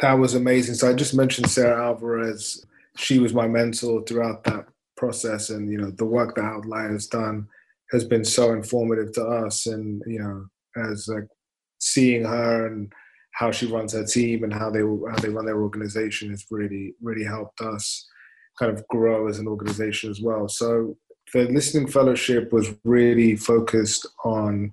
That 0.00 0.14
was 0.14 0.34
amazing. 0.34 0.76
So 0.76 0.90
I 0.90 0.94
just 0.94 1.14
mentioned 1.14 1.50
Sarah 1.50 1.84
Alvarez. 1.86 2.64
She 2.96 3.18
was 3.18 3.34
my 3.34 3.48
mentor 3.48 4.04
throughout 4.04 4.44
that 4.44 4.66
process 5.02 5.50
and 5.50 5.68
you 5.68 5.78
know 5.78 5.90
the 5.90 6.04
work 6.04 6.36
that 6.36 6.44
Outlier 6.44 6.92
has 6.92 7.08
done 7.08 7.48
has 7.90 8.04
been 8.04 8.24
so 8.24 8.52
informative 8.52 9.12
to 9.12 9.24
us 9.24 9.66
and 9.66 10.00
you 10.06 10.20
know 10.20 10.46
as 10.90 11.08
like 11.08 11.26
seeing 11.80 12.24
her 12.24 12.68
and 12.68 12.92
how 13.32 13.50
she 13.50 13.66
runs 13.66 13.92
her 13.92 14.04
team 14.04 14.44
and 14.44 14.52
how 14.52 14.70
they 14.70 14.80
how 14.80 15.16
they 15.20 15.28
run 15.28 15.46
their 15.46 15.62
organization 15.62 16.30
has 16.30 16.44
really 16.50 16.94
really 17.00 17.24
helped 17.24 17.60
us 17.60 18.08
kind 18.58 18.72
of 18.72 18.86
grow 18.88 19.28
as 19.28 19.38
an 19.38 19.48
organization 19.48 20.10
as 20.10 20.20
well 20.20 20.48
so 20.48 20.96
the 21.32 21.44
listening 21.44 21.88
fellowship 21.88 22.52
was 22.52 22.74
really 22.84 23.36
focused 23.36 24.06
on 24.24 24.70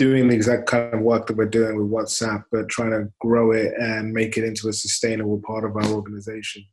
doing 0.00 0.28
the 0.28 0.34
exact 0.34 0.66
kind 0.66 0.94
of 0.94 1.00
work 1.00 1.26
that 1.26 1.36
we're 1.36 1.44
doing 1.44 1.76
with 1.76 1.90
WhatsApp, 1.90 2.44
but 2.50 2.70
trying 2.70 2.90
to 2.90 3.12
grow 3.20 3.52
it 3.52 3.74
and 3.78 4.14
make 4.14 4.38
it 4.38 4.44
into 4.44 4.68
a 4.68 4.72
sustainable 4.72 5.42
part 5.46 5.62
of 5.62 5.76
our 5.76 5.92
organization. 5.92 6.64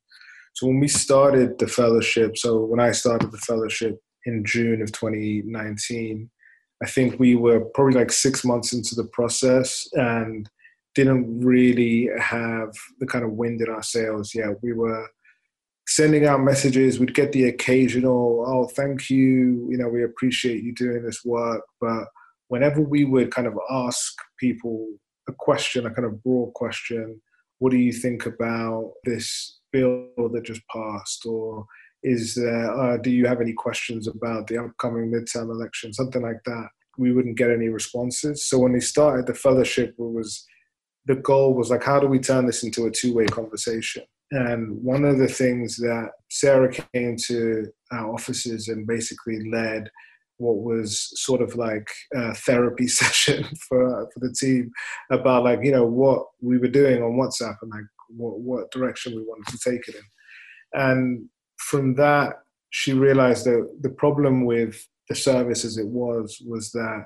So 0.54 0.68
when 0.68 0.80
we 0.80 0.88
started 0.88 1.60
the 1.60 1.68
fellowship, 1.68 2.38
so 2.38 2.64
when 2.64 2.80
I 2.80 2.94
started 2.94 3.32
the 3.32 3.38
fellowship 3.38 4.00
in 4.26 4.46
June 4.46 4.82
of 4.82 4.94
2019, 4.94 6.30
I 6.82 6.86
think 6.88 7.20
we 7.20 7.36
were 7.36 7.66
probably 7.76 7.96
like 7.96 8.14
six 8.14 8.46
months 8.46 8.72
into 8.72 8.96
the 8.96 9.10
process 9.12 9.88
and 9.94 10.50
didn't 10.98 11.42
really 11.42 12.10
have 12.20 12.74
the 13.00 13.06
kind 13.06 13.24
of 13.24 13.34
wind 13.34 13.62
in 13.62 13.70
our 13.70 13.84
sails 13.84 14.34
yet. 14.34 14.64
We 14.64 14.74
were 14.74 15.08
sending 15.86 16.26
out 16.26 16.42
messages. 16.42 17.00
We'd 17.00 17.14
get 17.14 17.34
the 17.34 17.50
occasional, 17.50 18.44
oh, 18.48 18.68
thank 18.68 19.08
you, 19.12 19.68
you 19.70 19.78
know, 19.78 19.90
we 19.90 20.04
appreciate 20.04 20.64
you 20.64 20.74
doing 20.74 21.04
this 21.04 21.24
work. 21.24 21.62
But 21.80 22.06
whenever 22.48 22.82
we 22.82 23.06
would 23.06 23.30
kind 23.30 23.46
of 23.46 23.54
ask 23.70 24.12
people 24.40 24.88
a 25.30 25.34
question, 25.34 25.86
a 25.86 25.94
kind 25.94 26.08
of 26.08 26.24
broad 26.24 26.56
question, 26.56 27.22
what 27.60 27.70
do 27.70 27.78
you 27.78 27.94
think 27.94 28.26
about 28.26 28.94
this 29.04 29.60
bill 29.72 30.10
that 30.34 30.46
just 30.46 30.62
passed 30.74 31.28
or 31.28 31.68
is 32.02 32.34
there 32.34 32.72
uh, 32.80 32.98
do 32.98 33.12
you 33.12 33.28
have 33.28 33.42
any 33.42 33.54
questions 33.54 34.08
about 34.08 34.48
the 34.48 34.58
upcoming 34.58 35.12
midterm 35.12 35.50
election 35.50 35.92
something 35.92 36.22
like 36.22 36.42
that 36.46 36.68
we 36.98 37.12
wouldn't 37.12 37.38
get 37.38 37.50
any 37.50 37.68
responses 37.68 38.48
so 38.48 38.60
when 38.60 38.72
we 38.72 38.80
started 38.80 39.26
the 39.26 39.34
fellowship 39.34 39.90
it 39.90 39.96
was 40.00 40.46
the 41.08 41.16
goal 41.16 41.54
was 41.54 41.70
like 41.70 41.84
how 41.84 42.00
do 42.00 42.08
we 42.08 42.20
turn 42.20 42.46
this 42.46 42.64
into 42.64 42.86
a 42.86 42.92
two-way 42.92 43.26
conversation 43.26 44.04
and 44.32 44.84
one 44.84 45.06
of 45.06 45.18
the 45.18 45.28
things 45.28 45.78
that 45.78 46.10
sarah 46.30 46.72
came 46.94 47.16
to 47.16 47.66
our 47.92 48.14
offices 48.14 48.68
and 48.68 48.86
basically 48.86 49.50
led 49.50 49.90
what 50.38 50.58
was 50.58 51.12
sort 51.20 51.42
of 51.42 51.56
like 51.56 51.90
a 52.14 52.34
therapy 52.36 52.88
session 53.02 53.44
for 53.68 54.10
for 54.14 54.20
the 54.20 54.34
team 54.34 54.72
about 55.12 55.44
like 55.44 55.60
you 55.64 55.72
know 55.72 55.86
what 55.86 56.26
we 56.42 56.58
were 56.58 56.68
doing 56.68 57.02
on 57.02 57.14
WhatsApp 57.14 57.56
and 57.62 57.72
like 57.72 57.86
what, 58.10 58.40
what 58.40 58.72
direction 58.72 59.16
we 59.16 59.24
wanted 59.24 59.48
to 59.52 59.70
take 59.70 59.88
it 59.88 59.96
in. 59.96 60.02
And 60.74 61.30
from 61.58 61.96
that, 61.96 62.42
she 62.70 62.94
realized 62.94 63.46
that 63.46 63.70
the 63.82 63.90
problem 63.90 64.46
with 64.46 64.88
the 65.10 65.16
service 65.16 65.64
as 65.66 65.78
it 65.78 65.88
was 65.88 66.42
was 66.46 66.72
that 66.72 67.06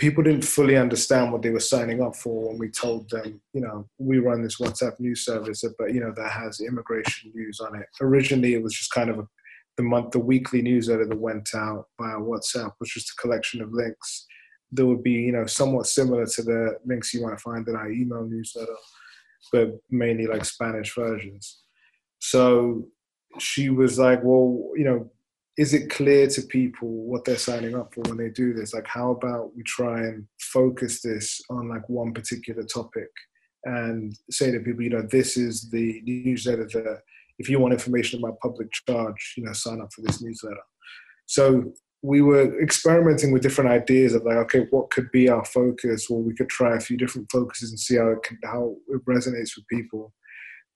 people 0.00 0.22
didn't 0.22 0.44
fully 0.44 0.76
understand 0.76 1.32
what 1.32 1.42
they 1.42 1.50
were 1.50 1.60
signing 1.60 2.02
up 2.02 2.16
for 2.16 2.48
when 2.48 2.58
we 2.58 2.70
told 2.70 3.08
them, 3.10 3.40
you 3.52 3.60
know, 3.60 3.86
we 3.98 4.18
run 4.18 4.42
this 4.42 4.58
WhatsApp 4.58 4.98
news 4.98 5.24
service, 5.24 5.62
but 5.78 5.94
you 5.94 6.00
know 6.00 6.12
that 6.16 6.32
has 6.32 6.60
immigration 6.60 7.30
news 7.34 7.60
on 7.60 7.76
it. 7.76 7.86
Originally, 8.00 8.54
it 8.54 8.62
was 8.62 8.74
just 8.74 8.90
kind 8.92 9.10
of 9.10 9.18
a, 9.18 9.28
the 9.76 9.82
month, 9.82 10.10
the 10.10 10.18
weekly 10.18 10.62
newsletter 10.62 11.06
that 11.06 11.18
went 11.18 11.50
out 11.54 11.86
via 12.00 12.16
WhatsApp 12.16 12.72
was 12.80 12.90
just 12.90 13.10
a 13.10 13.20
collection 13.20 13.62
of 13.62 13.72
links 13.72 14.26
that 14.72 14.86
would 14.86 15.02
be, 15.02 15.12
you 15.12 15.32
know, 15.32 15.46
somewhat 15.46 15.86
similar 15.86 16.26
to 16.26 16.42
the 16.42 16.78
links 16.84 17.12
you 17.12 17.26
might 17.26 17.40
find 17.40 17.66
in 17.68 17.76
our 17.76 17.90
email 17.90 18.24
newsletter 18.24 18.76
but 19.52 19.78
mainly 19.90 20.26
like 20.26 20.44
Spanish 20.44 20.94
versions. 20.94 21.60
So 22.18 22.86
she 23.38 23.70
was 23.70 23.98
like, 23.98 24.20
well, 24.22 24.70
you 24.76 24.84
know, 24.84 25.10
is 25.60 25.74
it 25.74 25.90
clear 25.90 26.26
to 26.26 26.40
people 26.40 26.88
what 26.88 27.22
they're 27.26 27.36
signing 27.36 27.74
up 27.76 27.92
for 27.92 28.00
when 28.08 28.16
they 28.16 28.30
do 28.30 28.54
this? 28.54 28.72
Like, 28.72 28.86
how 28.86 29.10
about 29.10 29.54
we 29.54 29.62
try 29.64 30.00
and 30.00 30.26
focus 30.40 31.02
this 31.02 31.38
on 31.50 31.68
like 31.68 31.86
one 31.86 32.14
particular 32.14 32.62
topic 32.62 33.10
and 33.64 34.16
say 34.30 34.50
to 34.50 34.60
people, 34.60 34.82
you 34.82 34.88
know, 34.88 35.02
this 35.02 35.36
is 35.36 35.68
the 35.68 36.00
newsletter 36.06 36.64
that 36.64 37.02
if 37.38 37.50
you 37.50 37.60
want 37.60 37.74
information 37.74 38.20
about 38.20 38.40
public 38.40 38.72
charge, 38.72 39.34
you 39.36 39.44
know, 39.44 39.52
sign 39.52 39.82
up 39.82 39.92
for 39.92 40.00
this 40.00 40.22
newsletter. 40.22 40.62
So 41.26 41.74
we 42.00 42.22
were 42.22 42.58
experimenting 42.62 43.30
with 43.30 43.42
different 43.42 43.68
ideas 43.68 44.14
of 44.14 44.24
like, 44.24 44.36
okay, 44.36 44.66
what 44.70 44.88
could 44.88 45.12
be 45.12 45.28
our 45.28 45.44
focus? 45.44 46.10
Or 46.10 46.22
we 46.22 46.34
could 46.34 46.48
try 46.48 46.74
a 46.74 46.80
few 46.80 46.96
different 46.96 47.30
focuses 47.30 47.68
and 47.68 47.78
see 47.78 47.96
how 47.96 48.12
it 48.12 48.22
can, 48.22 48.38
how 48.44 48.76
it 48.88 49.04
resonates 49.04 49.56
with 49.56 49.68
people. 49.68 50.14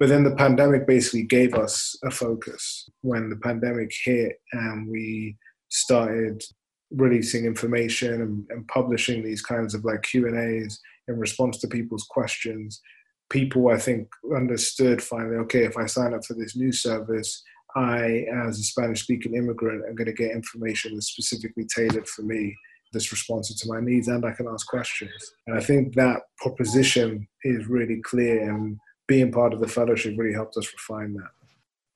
But 0.00 0.08
then 0.08 0.24
the 0.24 0.34
pandemic 0.34 0.86
basically 0.86 1.22
gave 1.22 1.54
us 1.54 1.96
a 2.04 2.10
focus 2.10 2.88
when 3.02 3.30
the 3.30 3.36
pandemic 3.36 3.92
hit 4.04 4.40
and 4.52 4.88
we 4.88 5.36
started 5.68 6.42
releasing 6.90 7.44
information 7.44 8.22
and, 8.22 8.46
and 8.50 8.66
publishing 8.68 9.22
these 9.22 9.42
kinds 9.42 9.74
of 9.74 9.84
like 9.84 10.02
Q 10.02 10.26
and 10.26 10.36
A's 10.36 10.80
in 11.08 11.18
response 11.18 11.58
to 11.58 11.68
people's 11.68 12.04
questions. 12.04 12.80
People, 13.30 13.68
I 13.68 13.78
think, 13.78 14.08
understood 14.36 15.02
finally. 15.02 15.36
Okay, 15.36 15.64
if 15.64 15.76
I 15.76 15.86
sign 15.86 16.14
up 16.14 16.24
for 16.24 16.34
this 16.34 16.56
new 16.56 16.72
service, 16.72 17.42
I, 17.76 18.26
as 18.46 18.58
a 18.58 18.62
Spanish 18.62 19.02
speaking 19.02 19.34
immigrant, 19.34 19.84
am 19.88 19.96
going 19.96 20.06
to 20.06 20.12
get 20.12 20.30
information 20.30 20.94
that's 20.94 21.08
specifically 21.08 21.66
tailored 21.66 22.06
for 22.06 22.22
me, 22.22 22.54
that's 22.92 23.10
responsive 23.10 23.56
to 23.58 23.68
my 23.68 23.80
needs, 23.80 24.08
and 24.08 24.24
I 24.24 24.32
can 24.32 24.46
ask 24.46 24.66
questions. 24.66 25.12
And 25.46 25.58
I 25.58 25.60
think 25.60 25.94
that 25.94 26.22
proposition 26.38 27.26
is 27.42 27.66
really 27.66 28.00
clear, 28.02 28.48
and 28.48 28.78
being 29.06 29.32
part 29.32 29.52
of 29.52 29.60
the 29.60 29.68
fellowship 29.68 30.14
really 30.16 30.34
helped 30.34 30.56
us 30.56 30.72
refine 30.72 31.14
that. 31.14 31.30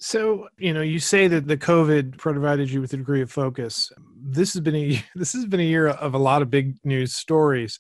So, 0.01 0.49
you 0.59 0.73
know, 0.73 0.81
you 0.81 1.01
say 1.01 1.27
that 1.27 1.49
the 1.49 1.57
COVID 1.57 2.18
provided 2.18 2.71
you 2.71 2.81
with 2.81 2.92
a 2.92 2.99
degree 2.99 3.21
of 3.21 3.33
focus. 3.33 3.90
This 4.16 4.53
has 4.55 4.61
been 4.61 4.77
a 4.77 5.03
this 5.14 5.33
has 5.33 5.47
been 5.47 5.61
a 5.61 5.64
year 5.64 5.88
of 5.88 6.14
a 6.14 6.18
lot 6.18 6.42
of 6.42 6.51
big 6.51 6.77
news 6.85 7.14
stories. 7.14 7.79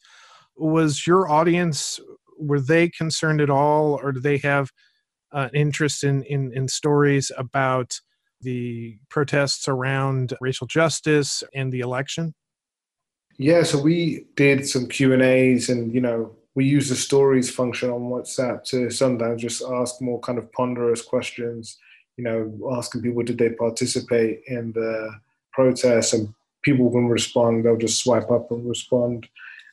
Was 0.56 1.06
your 1.06 1.30
audience 1.30 2.00
were 2.38 2.60
they 2.60 2.88
concerned 2.88 3.40
at 3.40 3.50
all, 3.50 3.98
or 4.02 4.12
do 4.12 4.20
they 4.20 4.38
have 4.38 4.70
uh, 5.32 5.48
interest 5.52 6.04
in, 6.04 6.22
in, 6.24 6.52
in 6.54 6.68
stories 6.68 7.30
about 7.36 8.00
the 8.40 8.98
protests 9.10 9.66
around 9.68 10.34
racial 10.40 10.66
justice 10.66 11.42
and 11.54 11.72
the 11.72 11.80
election? 11.80 12.34
Yeah, 13.36 13.62
so 13.62 13.80
we 13.80 14.26
did 14.36 14.66
some 14.66 14.86
Q 14.86 15.12
and 15.12 15.22
A's, 15.22 15.68
and 15.68 15.92
you 15.92 16.00
know, 16.00 16.34
we 16.58 16.64
use 16.64 16.88
the 16.88 16.96
stories 16.96 17.48
function 17.48 17.88
on 17.88 18.10
WhatsApp 18.10 18.64
to 18.64 18.90
sometimes 18.90 19.42
just 19.42 19.62
ask 19.62 20.02
more 20.02 20.18
kind 20.18 20.38
of 20.38 20.50
ponderous 20.50 21.00
questions. 21.00 21.78
You 22.16 22.24
know, 22.24 22.72
asking 22.76 23.02
people 23.02 23.22
did 23.22 23.38
they 23.38 23.50
participate 23.50 24.40
in 24.48 24.72
the 24.72 25.08
protests, 25.52 26.14
and 26.14 26.34
people 26.64 26.90
can 26.90 27.06
respond. 27.06 27.64
They'll 27.64 27.76
just 27.76 28.02
swipe 28.02 28.28
up 28.32 28.50
and 28.50 28.68
respond. 28.68 29.28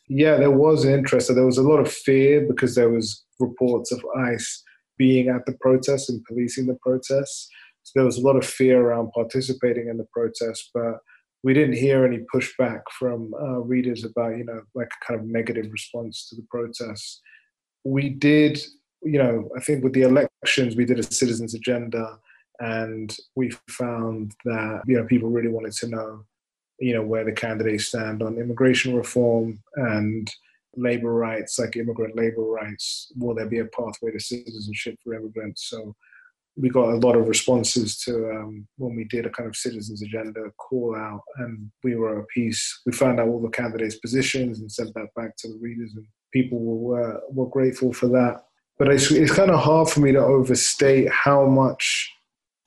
Yeah, 0.08 0.36
there 0.38 0.52
was 0.52 0.86
interest. 0.86 1.34
There 1.34 1.52
was 1.52 1.58
a 1.58 1.70
lot 1.72 1.80
of 1.80 1.92
fear 1.92 2.46
because 2.48 2.76
there 2.76 2.92
was 2.92 3.24
reports 3.40 3.92
of 3.92 4.06
ICE 4.16 4.64
being 4.96 5.30
at 5.30 5.48
the 5.48 5.54
protests 5.54 6.10
and 6.10 6.24
policing 6.26 6.68
the 6.68 6.78
protests. 6.84 7.50
So 7.82 7.94
there 7.96 8.06
was 8.06 8.20
a 8.20 8.28
lot 8.28 8.36
of 8.36 8.46
fear 8.46 8.80
around 8.80 9.12
participating 9.12 9.90
in 9.90 9.98
the 9.98 10.08
protests, 10.14 10.70
but 10.72 11.00
we 11.46 11.54
didn't 11.54 11.76
hear 11.76 12.04
any 12.04 12.22
pushback 12.34 12.82
from 12.98 13.32
uh, 13.36 13.60
readers 13.60 14.04
about, 14.04 14.36
you 14.36 14.44
know, 14.44 14.64
like 14.74 14.88
a 14.88 15.06
kind 15.06 15.20
of 15.20 15.28
negative 15.28 15.72
response 15.72 16.28
to 16.28 16.36
the 16.36 16.46
protests. 16.50 17.22
We 17.84 18.10
did, 18.10 18.60
you 19.04 19.20
know, 19.20 19.52
I 19.56 19.60
think 19.60 19.84
with 19.84 19.94
the 19.94 20.02
elections, 20.02 20.76
we 20.76 20.86
did 20.86 20.98
a 20.98 21.04
citizens 21.04 21.54
agenda, 21.54 22.18
and 22.60 23.16
we 23.36 23.52
found 23.70 24.34
that 24.46 24.82
you 24.88 24.98
know 24.98 25.06
people 25.06 25.30
really 25.30 25.50
wanted 25.50 25.74
to 25.74 25.88
know, 25.88 26.26
you 26.80 26.96
know, 26.96 27.04
where 27.04 27.24
the 27.24 27.32
candidates 27.32 27.90
stand 27.90 28.24
on 28.24 28.40
immigration 28.40 28.96
reform 28.96 29.60
and 29.76 30.28
labor 30.76 31.14
rights, 31.14 31.60
like 31.60 31.76
immigrant 31.76 32.16
labor 32.16 32.42
rights. 32.42 33.12
Will 33.18 33.36
there 33.36 33.46
be 33.46 33.60
a 33.60 33.66
pathway 33.66 34.12
to 34.12 34.20
citizenship 34.20 34.98
for 35.04 35.14
immigrants? 35.14 35.70
So 35.70 35.96
we 36.58 36.70
got 36.70 36.90
a 36.90 36.98
lot 36.98 37.16
of 37.16 37.28
responses 37.28 37.98
to 37.98 38.32
um, 38.32 38.68
when 38.78 38.96
we 38.96 39.04
did 39.06 39.26
a 39.26 39.30
kind 39.30 39.48
of 39.50 39.56
citizens 39.56 40.02
agenda 40.02 40.42
call 40.58 40.96
out 40.96 41.22
and 41.38 41.70
we 41.84 41.96
were 41.96 42.20
a 42.20 42.26
piece 42.28 42.82
we 42.86 42.92
found 42.92 43.20
out 43.20 43.28
all 43.28 43.42
the 43.42 43.50
candidates 43.50 43.98
positions 43.98 44.60
and 44.60 44.72
sent 44.72 44.94
that 44.94 45.14
back 45.16 45.36
to 45.38 45.50
the 45.50 45.60
readers 45.62 45.94
and 45.96 46.06
people 46.36 46.60
were 46.60 47.22
were 47.32 47.48
grateful 47.48 47.94
for 47.94 48.08
that. 48.08 48.44
But 48.78 48.90
it's, 48.90 49.10
it's 49.10 49.32
kind 49.32 49.52
of 49.52 49.62
hard 49.62 49.90
for 49.90 50.02
me 50.02 50.12
to 50.12 50.20
overstate 50.20 51.10
how 51.10 51.46
much 51.46 52.12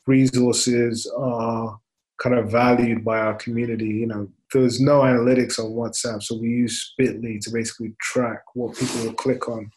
resources 0.06 1.10
are 1.18 1.78
kind 2.18 2.34
of 2.34 2.50
valued 2.50 3.04
by 3.04 3.18
our 3.18 3.34
community. 3.34 3.88
You 4.02 4.06
know 4.06 4.28
there's 4.52 4.80
no 4.80 5.00
analytics 5.00 5.58
on 5.58 5.72
whatsapp 5.72 6.22
so 6.22 6.38
we 6.38 6.48
use 6.48 6.94
bitly 6.98 7.38
to 7.42 7.50
basically 7.50 7.94
track 8.00 8.40
what 8.54 8.74
people 8.74 9.04
will 9.04 9.12
click 9.12 9.48
on. 9.48 9.70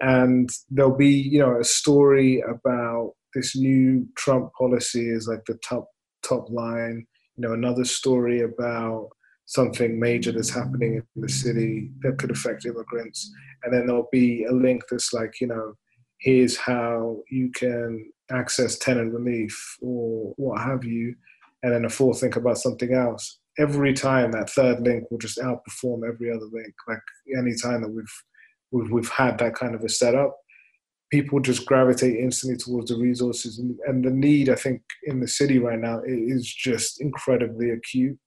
And 0.00 0.50
there'll 0.70 1.02
be 1.08 1.14
you 1.34 1.38
know 1.38 1.58
a 1.58 1.64
story 1.64 2.40
about 2.40 3.14
this 3.34 3.56
new 3.56 4.06
Trump 4.16 4.52
policy 4.58 5.08
is 5.08 5.28
like 5.28 5.44
the 5.46 5.58
top 5.66 5.88
top 6.22 6.48
line. 6.50 7.06
You 7.36 7.48
know, 7.48 7.54
another 7.54 7.84
story 7.84 8.42
about 8.42 9.08
something 9.46 9.98
major 9.98 10.32
that's 10.32 10.50
happening 10.50 10.94
in 10.94 11.22
the 11.22 11.28
city 11.28 11.90
that 12.02 12.18
could 12.18 12.30
affect 12.30 12.64
immigrants, 12.64 13.30
and 13.64 13.72
then 13.72 13.86
there'll 13.86 14.08
be 14.12 14.44
a 14.44 14.52
link 14.52 14.82
that's 14.90 15.12
like, 15.12 15.40
you 15.40 15.46
know, 15.46 15.74
here's 16.20 16.56
how 16.56 17.18
you 17.30 17.50
can 17.50 18.10
access 18.30 18.78
tenant 18.78 19.12
relief 19.12 19.76
or 19.82 20.32
what 20.36 20.60
have 20.60 20.84
you, 20.84 21.14
and 21.62 21.72
then 21.72 21.84
a 21.84 21.90
fourth 21.90 22.22
link 22.22 22.36
about 22.36 22.58
something 22.58 22.94
else. 22.94 23.38
Every 23.58 23.92
time 23.92 24.32
that 24.32 24.50
third 24.50 24.80
link 24.80 25.10
will 25.10 25.18
just 25.18 25.38
outperform 25.38 26.08
every 26.08 26.30
other 26.30 26.46
link. 26.50 26.72
Like 26.88 27.02
any 27.36 27.54
time 27.54 27.82
that 27.82 27.90
we've 27.90 28.22
we've, 28.70 28.90
we've 28.90 29.10
had 29.10 29.38
that 29.38 29.54
kind 29.54 29.74
of 29.74 29.82
a 29.82 29.88
setup, 29.88 30.34
people 31.12 31.38
just 31.38 31.66
gravitate 31.66 32.16
instantly 32.16 32.56
towards 32.56 32.90
the 32.90 32.96
resources 32.96 33.58
and, 33.60 33.78
and 33.86 34.04
the 34.04 34.10
need 34.10 34.48
i 34.48 34.54
think 34.54 34.82
in 35.04 35.20
the 35.20 35.28
city 35.28 35.58
right 35.58 35.78
now 35.78 36.00
is 36.04 36.52
just 36.52 37.00
incredibly 37.00 37.70
acute 37.70 38.18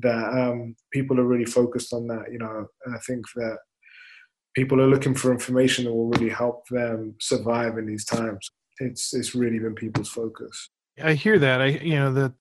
that 0.00 0.28
um, 0.32 0.74
people 0.92 1.20
are 1.20 1.24
really 1.24 1.44
focused 1.44 1.92
on 1.92 2.06
that 2.08 2.24
you 2.30 2.38
know. 2.38 2.66
And 2.84 2.94
i 2.94 2.98
think 3.06 3.24
that 3.36 3.58
people 4.54 4.80
are 4.80 4.86
looking 4.86 5.14
for 5.14 5.32
information 5.32 5.84
that 5.84 5.92
will 5.92 6.08
really 6.08 6.30
help 6.30 6.66
them 6.68 7.14
survive 7.20 7.76
in 7.76 7.86
these 7.86 8.04
times. 8.04 8.50
It's 8.78 9.14
it's 9.14 9.34
really 9.34 9.58
been 9.58 9.74
people's 9.74 10.08
focus. 10.08 10.70
I 11.02 11.14
hear 11.14 11.38
that. 11.38 11.60
I 11.60 11.66
you 11.66 11.96
know 11.96 12.12
that 12.14 12.32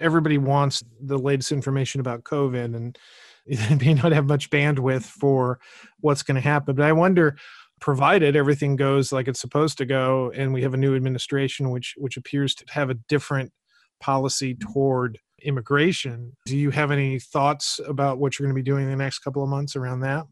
everybody 0.00 0.38
wants 0.38 0.82
the 1.00 1.18
latest 1.18 1.50
information 1.50 2.00
about 2.00 2.22
covid 2.22 2.76
and 2.76 2.96
they 3.46 3.74
may 3.74 3.94
not 3.94 4.12
have 4.12 4.26
much 4.26 4.50
bandwidth 4.50 5.04
for 5.04 5.58
what's 6.00 6.22
going 6.22 6.34
to 6.34 6.40
happen. 6.40 6.74
But 6.74 6.84
i 6.84 6.92
wonder 6.92 7.36
provided 7.80 8.36
everything 8.36 8.76
goes 8.76 9.12
like 9.12 9.28
it's 9.28 9.40
supposed 9.40 9.78
to 9.78 9.86
go 9.86 10.32
and 10.34 10.52
we 10.52 10.62
have 10.62 10.74
a 10.74 10.76
new 10.76 10.96
administration 10.96 11.70
which 11.70 11.94
which 11.96 12.16
appears 12.16 12.54
to 12.54 12.64
have 12.70 12.90
a 12.90 12.94
different 13.08 13.52
policy 14.00 14.54
mm-hmm. 14.54 14.72
toward 14.72 15.18
immigration. 15.42 16.36
Do 16.46 16.56
you 16.56 16.70
have 16.70 16.90
any 16.90 17.18
thoughts 17.18 17.80
about 17.86 18.18
what 18.18 18.38
you're 18.38 18.46
going 18.46 18.54
to 18.54 18.60
be 18.60 18.68
doing 18.68 18.84
in 18.84 18.90
the 18.90 18.96
next 18.96 19.20
couple 19.20 19.42
of 19.42 19.48
months 19.48 19.76
around 19.76 20.00
that? 20.00 20.26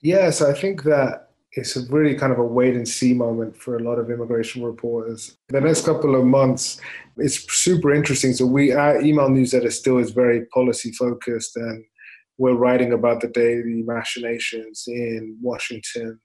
Yes 0.00 0.42
i 0.42 0.52
think 0.52 0.84
that 0.84 1.30
it's 1.52 1.76
a 1.76 1.86
really 1.90 2.14
kind 2.14 2.32
of 2.32 2.38
a 2.38 2.44
wait 2.44 2.74
and 2.74 2.86
see 2.86 3.14
moment 3.14 3.56
for 3.56 3.78
a 3.78 3.82
lot 3.82 3.98
of 3.98 4.10
immigration 4.10 4.62
reporters. 4.62 5.38
The 5.48 5.62
next 5.62 5.86
couple 5.86 6.14
of 6.14 6.24
months 6.24 6.80
it's 7.16 7.52
super 7.52 7.92
interesting. 7.92 8.32
So 8.32 8.46
we 8.46 8.72
our 8.72 9.00
email 9.00 9.28
newsletter 9.28 9.70
still 9.70 9.98
is 9.98 10.10
very 10.10 10.46
policy 10.46 10.92
focused 10.92 11.56
and 11.56 11.84
we're 12.38 12.54
writing 12.54 12.92
about 12.92 13.20
the 13.20 13.28
daily 13.28 13.82
machinations 13.82 14.84
in 14.86 15.36
washington 15.42 16.18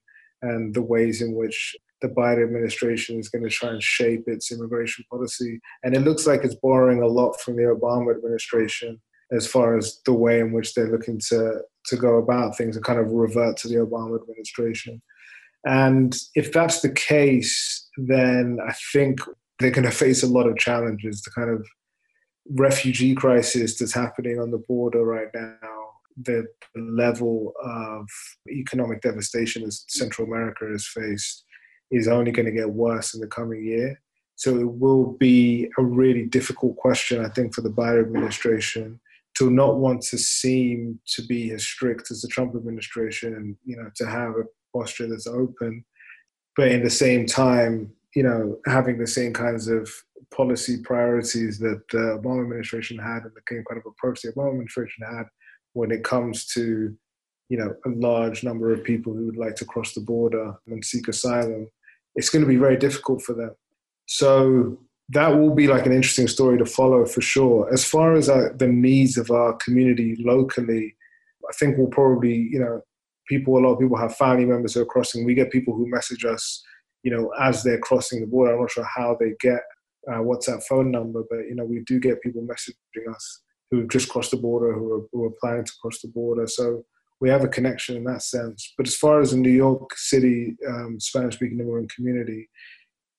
and 0.43 0.73
the 0.73 0.82
ways 0.82 1.21
in 1.21 1.34
which 1.34 1.75
the 2.01 2.10
Biden 2.10 2.43
administration 2.43 3.17
is 3.17 3.29
going 3.29 3.43
to 3.43 3.49
try 3.49 3.69
and 3.69 3.82
shape 3.82 4.25
its 4.27 4.51
immigration 4.51 5.06
policy. 5.10 5.60
And 5.84 5.95
it 5.95 6.01
looks 6.01 6.27
like 6.27 6.43
it's 6.43 6.56
borrowing 6.56 7.01
a 7.01 7.08
lot 7.08 7.39
from 7.39 7.56
the 7.56 7.63
Obama 7.63 8.15
administration 8.15 9.01
as 9.32 9.47
far 9.47 9.77
as 9.77 10.01
the 10.06 10.13
way 10.13 10.41
in 10.41 10.51
which 10.51 10.73
they're 10.73 10.91
looking 10.91 11.19
to, 11.29 11.62
to 11.88 11.95
go 11.95 12.17
about 12.17 12.58
things 12.58 12.75
and 12.75 12.86
kind 12.86 12.99
of 12.99 13.12
revert 13.12 13.58
to 13.58 13.69
the 13.69 13.75
Obama 13.75 14.21
administration. 14.21 15.01
And 15.65 16.15
if 16.36 16.51
that's 16.51 16.82
the 16.82 16.91
case, 16.91 17.89
then 17.97 18.60
I 18.67 18.73
think 18.91 19.21
they're 19.60 19.71
going 19.71 19.86
to 19.86 19.91
face 19.91 20.23
a 20.23 20.27
lot 20.27 20.45
of 20.45 20.58
challenges. 20.58 21.21
The 21.21 21.32
kind 21.32 21.49
of 21.49 21.65
refugee 22.49 23.15
crisis 23.15 23.79
that's 23.79 23.93
happening 23.93 24.39
on 24.39 24.51
the 24.51 24.62
border 24.67 25.06
right 25.06 25.29
now 25.34 25.83
the 26.21 26.45
level 26.76 27.54
of 27.63 28.08
economic 28.49 29.02
devastation 29.02 29.63
as 29.63 29.86
Central 29.88 30.28
America 30.28 30.65
has 30.71 30.88
faced 30.88 31.45
is 31.91 32.08
only 32.08 32.32
going 32.32 32.45
to 32.45 32.52
get 32.52 32.69
worse 32.69 33.13
in 33.13 33.21
the 33.21 33.28
coming 33.28 33.63
year. 33.63 33.99
So 34.36 34.58
it 34.58 34.67
will 34.67 35.13
be 35.19 35.69
a 35.78 35.84
really 35.84 36.26
difficult 36.26 36.76
question, 36.78 37.23
I 37.23 37.30
think, 37.30 37.54
for 37.54 37.62
the 37.62 37.69
Biden 37.69 38.02
administration 38.02 38.99
to 39.38 39.49
not 39.49 39.78
want 39.78 40.02
to 40.02 40.17
seem 40.17 40.99
to 41.08 41.21
be 41.23 41.52
as 41.52 41.63
strict 41.63 42.12
as 42.12 42.21
the 42.21 42.28
Trump 42.28 42.56
administration 42.56 43.36
and, 43.36 43.56
you 43.65 43.78
know, 43.78 43.89
to 43.95 44.06
have 44.06 44.32
a 44.32 44.78
posture 44.78 45.08
that's 45.08 45.28
open. 45.28 45.84
But 46.56 46.69
in 46.71 46.84
the 46.84 46.89
same 46.89 47.26
time, 47.26 47.91
you 48.15 48.23
know, 48.23 48.60
having 48.67 48.97
the 48.97 49.08
same 49.08 49.34
kinds 49.34 49.67
of 49.67 49.89
policy 50.34 50.78
priorities 50.84 51.60
that 51.60 51.82
the 51.91 52.19
Obama 52.19 52.43
administration 52.43 52.97
had 52.97 53.23
and 53.23 53.32
the 53.36 53.41
kind 53.47 53.63
of 53.71 53.86
approach 53.86 54.21
the 54.21 54.32
Obama 54.32 54.49
administration 54.49 55.06
had 55.08 55.26
when 55.73 55.91
it 55.91 56.03
comes 56.03 56.45
to 56.47 56.95
you 57.49 57.57
know 57.57 57.75
a 57.86 57.89
large 57.89 58.43
number 58.43 58.71
of 58.71 58.83
people 58.83 59.13
who 59.13 59.25
would 59.25 59.38
like 59.38 59.55
to 59.55 59.65
cross 59.65 59.93
the 59.93 60.01
border 60.01 60.55
and 60.67 60.83
seek 60.83 61.07
asylum 61.07 61.67
it's 62.15 62.29
going 62.29 62.43
to 62.43 62.47
be 62.47 62.57
very 62.57 62.77
difficult 62.77 63.21
for 63.21 63.33
them. 63.33 63.51
So 64.05 64.77
that 65.09 65.29
will 65.29 65.53
be 65.53 65.67
like 65.67 65.86
an 65.86 65.91
interesting 65.91 66.27
story 66.27 66.57
to 66.57 66.65
follow 66.65 67.05
for 67.05 67.21
sure. 67.21 67.71
As 67.73 67.83
far 67.83 68.13
as 68.13 68.29
uh, 68.29 68.49
the 68.55 68.67
needs 68.67 69.17
of 69.17 69.31
our 69.31 69.53
community 69.53 70.15
locally 70.19 70.95
i 71.49 71.53
think 71.59 71.77
we'll 71.77 71.88
probably 71.88 72.33
you 72.33 72.57
know 72.57 72.81
people 73.27 73.57
a 73.57 73.59
lot 73.59 73.73
of 73.73 73.79
people 73.79 73.97
have 73.97 74.15
family 74.15 74.45
members 74.45 74.73
who 74.73 74.81
are 74.81 74.86
crossing. 74.86 75.25
We 75.25 75.33
get 75.33 75.51
people 75.51 75.75
who 75.75 75.89
message 75.89 76.23
us 76.25 76.63
you 77.03 77.12
know 77.12 77.31
as 77.41 77.63
they're 77.63 77.79
crossing 77.79 78.21
the 78.21 78.27
border. 78.27 78.53
I'm 78.53 78.62
not 78.62 78.71
sure 78.71 78.88
how 78.95 79.17
they 79.19 79.33
get 79.39 79.62
uh, 80.09 80.19
whatsapp 80.19 80.63
phone 80.63 80.91
number 80.91 81.23
but 81.29 81.39
you 81.49 81.55
know 81.55 81.65
we 81.65 81.81
do 81.86 81.99
get 81.99 82.21
people 82.21 82.41
messaging 82.41 83.13
us 83.13 83.41
who've 83.73 83.89
just 83.89 84.09
crossed 84.09 84.31
the 84.31 84.38
border, 84.38 84.73
who 84.73 84.93
are, 84.93 85.07
who 85.12 85.25
are 85.25 85.33
planning 85.41 85.65
to 85.65 85.71
cross 85.81 85.99
the 86.01 86.07
border. 86.07 86.47
So 86.47 86.86
we 87.19 87.29
have 87.29 87.43
a 87.43 87.47
connection 87.47 87.95
in 87.95 88.03
that 88.03 88.21
sense. 88.21 88.73
But 88.77 88.88
as 88.88 88.95
far 88.95 89.21
as 89.21 89.31
the 89.31 89.38
New 89.38 89.49
York 89.51 89.95
City 89.95 90.55
um, 90.67 90.99
Spanish 90.99 91.36
speaking 91.36 91.59
immigrant 91.59 91.93
community, 91.93 92.49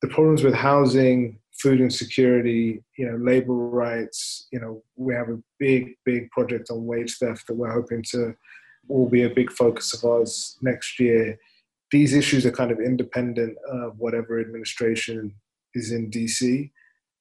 the 0.01 0.07
problems 0.07 0.43
with 0.43 0.53
housing, 0.53 1.39
food 1.53 1.81
insecurity, 1.81 2.83
you 2.97 3.09
know, 3.09 3.17
labor 3.17 3.53
rights, 3.53 4.47
you 4.51 4.59
know, 4.59 4.83
we 4.95 5.13
have 5.13 5.29
a 5.29 5.41
big, 5.59 5.95
big 6.05 6.29
project 6.31 6.69
on 6.69 6.85
wage 6.85 7.17
theft 7.17 7.47
that 7.47 7.55
we're 7.55 7.71
hoping 7.71 8.03
to 8.11 8.35
all 8.87 9.09
be 9.09 9.23
a 9.23 9.29
big 9.29 9.51
focus 9.51 9.93
of 9.93 10.07
ours 10.09 10.57
next 10.61 10.99
year. 10.99 11.37
These 11.91 12.13
issues 12.13 12.45
are 12.45 12.51
kind 12.51 12.71
of 12.71 12.79
independent 12.79 13.57
of 13.69 13.97
whatever 13.97 14.39
administration 14.39 15.33
is 15.73 15.91
in 15.91 16.11
DC. 16.11 16.71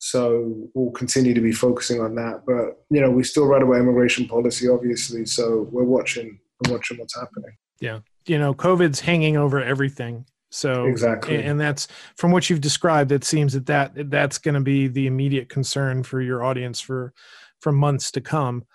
So 0.05 0.69
we'll 0.75 0.91
continue 0.91 1.33
to 1.33 1.41
be 1.41 1.51
focusing 1.51 1.99
on 1.99 2.15
that. 2.17 2.43
But 2.47 2.85
you 2.91 3.01
know, 3.01 3.11
we 3.11 3.25
still 3.25 3.47
write 3.47 3.63
about 3.63 3.77
immigration 3.77 4.29
policy, 4.29 4.69
obviously. 4.69 5.25
So 5.25 5.67
we're 5.73 5.85
watching, 5.85 6.39
we're 6.61 6.73
watching 6.73 6.99
what's 6.99 7.17
happening. 7.17 7.57
Yeah, 7.81 8.01
you 8.27 8.39
know, 8.39 8.53
COVID's 8.53 9.01
hanging 9.01 9.39
over 9.39 9.63
everything. 9.63 10.27
So 10.51 10.85
exactly, 10.85 11.43
and 11.43 11.59
that's 11.59 11.89
from 12.17 12.33
what 12.33 12.51
you've 12.51 12.61
described. 12.61 13.13
It 13.13 13.25
seems 13.25 13.55
that 13.55 13.65
that 13.65 14.11
that's 14.11 14.37
going 14.37 14.57
to 14.57 14.61
be 14.61 14.89
the 14.89 15.07
immediate 15.07 15.49
concern 15.49 16.03
for 16.03 16.21
your 16.21 16.45
audience 16.45 16.83
for 16.83 17.15
for 17.61 17.73
months 17.73 18.11
to 18.11 18.21
come. 18.21 18.67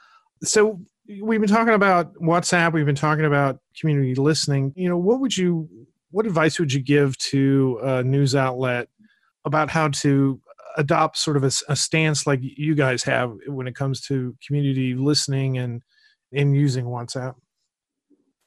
So 0.43 0.81
we've 1.21 1.39
been 1.39 1.47
talking 1.47 1.75
about 1.75 2.15
WhatsApp. 2.15 2.73
We've 2.73 2.87
been 2.87 2.95
talking 2.95 3.25
about 3.25 3.59
community 3.79 4.15
listening. 4.15 4.73
You 4.75 4.89
know, 4.89 4.97
what 4.97 5.19
would 5.19 5.37
you, 5.37 5.69
what 6.09 6.25
advice 6.25 6.59
would 6.59 6.73
you 6.73 6.81
give 6.81 7.15
to 7.19 7.79
a 7.83 8.03
news 8.03 8.35
outlet 8.35 8.87
about 9.45 9.69
how 9.69 9.89
to 9.89 10.41
adopt 10.79 11.17
sort 11.17 11.37
of 11.37 11.43
a, 11.43 11.51
a 11.67 11.75
stance 11.75 12.25
like 12.25 12.39
you 12.41 12.73
guys 12.73 13.03
have 13.03 13.33
when 13.47 13.67
it 13.67 13.75
comes 13.75 14.01
to 14.01 14.35
community 14.45 14.95
listening 14.95 15.57
and 15.57 15.83
in 16.31 16.53
using 16.53 16.85
WhatsApp? 16.85 17.35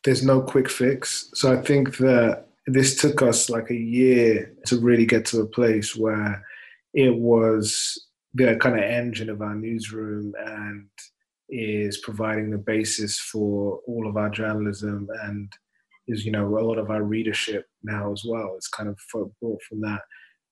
There's 0.03 0.25
no 0.25 0.41
quick 0.41 0.69
fix. 0.69 1.31
So 1.35 1.53
I 1.53 1.63
think 1.63 1.99
that 1.99 2.47
this 2.67 3.01
took 3.01 3.23
us 3.23 3.51
like 3.51 3.71
a 3.71 3.77
year 3.77 4.53
to 4.67 4.81
really 4.81 5.07
get 5.07 5.27
to 5.27 5.43
a 5.43 5.47
place 5.47 5.95
where 5.95 6.45
it 6.95 7.15
was 7.15 8.09
the 8.35 8.57
kind 8.57 8.77
of 8.77 8.83
engine 8.83 9.29
of 9.29 9.43
our 9.43 9.55
newsroom 9.55 10.33
and 10.45 10.89
is 11.51 11.99
providing 11.99 12.51
the 12.51 12.59
basis 12.59 13.19
for 13.19 13.81
all 13.87 14.09
of 14.09 14.17
our 14.17 14.31
journalism 14.31 15.07
and 15.25 15.53
is 16.09 16.25
you 16.25 16.33
know 16.33 16.47
a 16.47 16.65
lot 16.65 16.79
of 16.79 16.91
our 16.91 17.03
readership 17.03 17.67
now 17.83 18.11
as 18.11 18.23
well 18.27 18.55
it's 18.57 18.69
kind 18.69 18.89
of 18.89 18.99
brought 19.13 19.63
from 19.63 19.81
that 19.81 20.01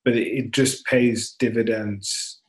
but 0.05 0.15
it, 0.15 0.51
just 0.51 0.85
pays 0.87 1.35
dividends. 1.39 2.41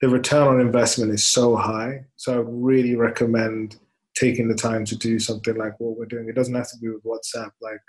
The 0.00 0.08
return 0.08 0.48
on 0.48 0.60
investment 0.60 1.12
is 1.12 1.24
so 1.24 1.56
high 1.56 2.04
so 2.16 2.34
i 2.34 2.44
really 2.46 2.96
recommend 2.96 3.76
taking 4.16 4.48
the 4.48 4.54
time 4.54 4.84
to 4.86 4.96
do 4.96 5.18
something 5.18 5.56
like 5.56 5.78
what 5.78 5.96
we're 5.96 6.06
doing. 6.06 6.28
It 6.28 6.34
doesn't 6.34 6.54
have 6.54 6.70
to 6.70 6.78
be 6.78 6.88
with 6.88 7.04
whatsapp 7.04 7.50
like 7.60 7.80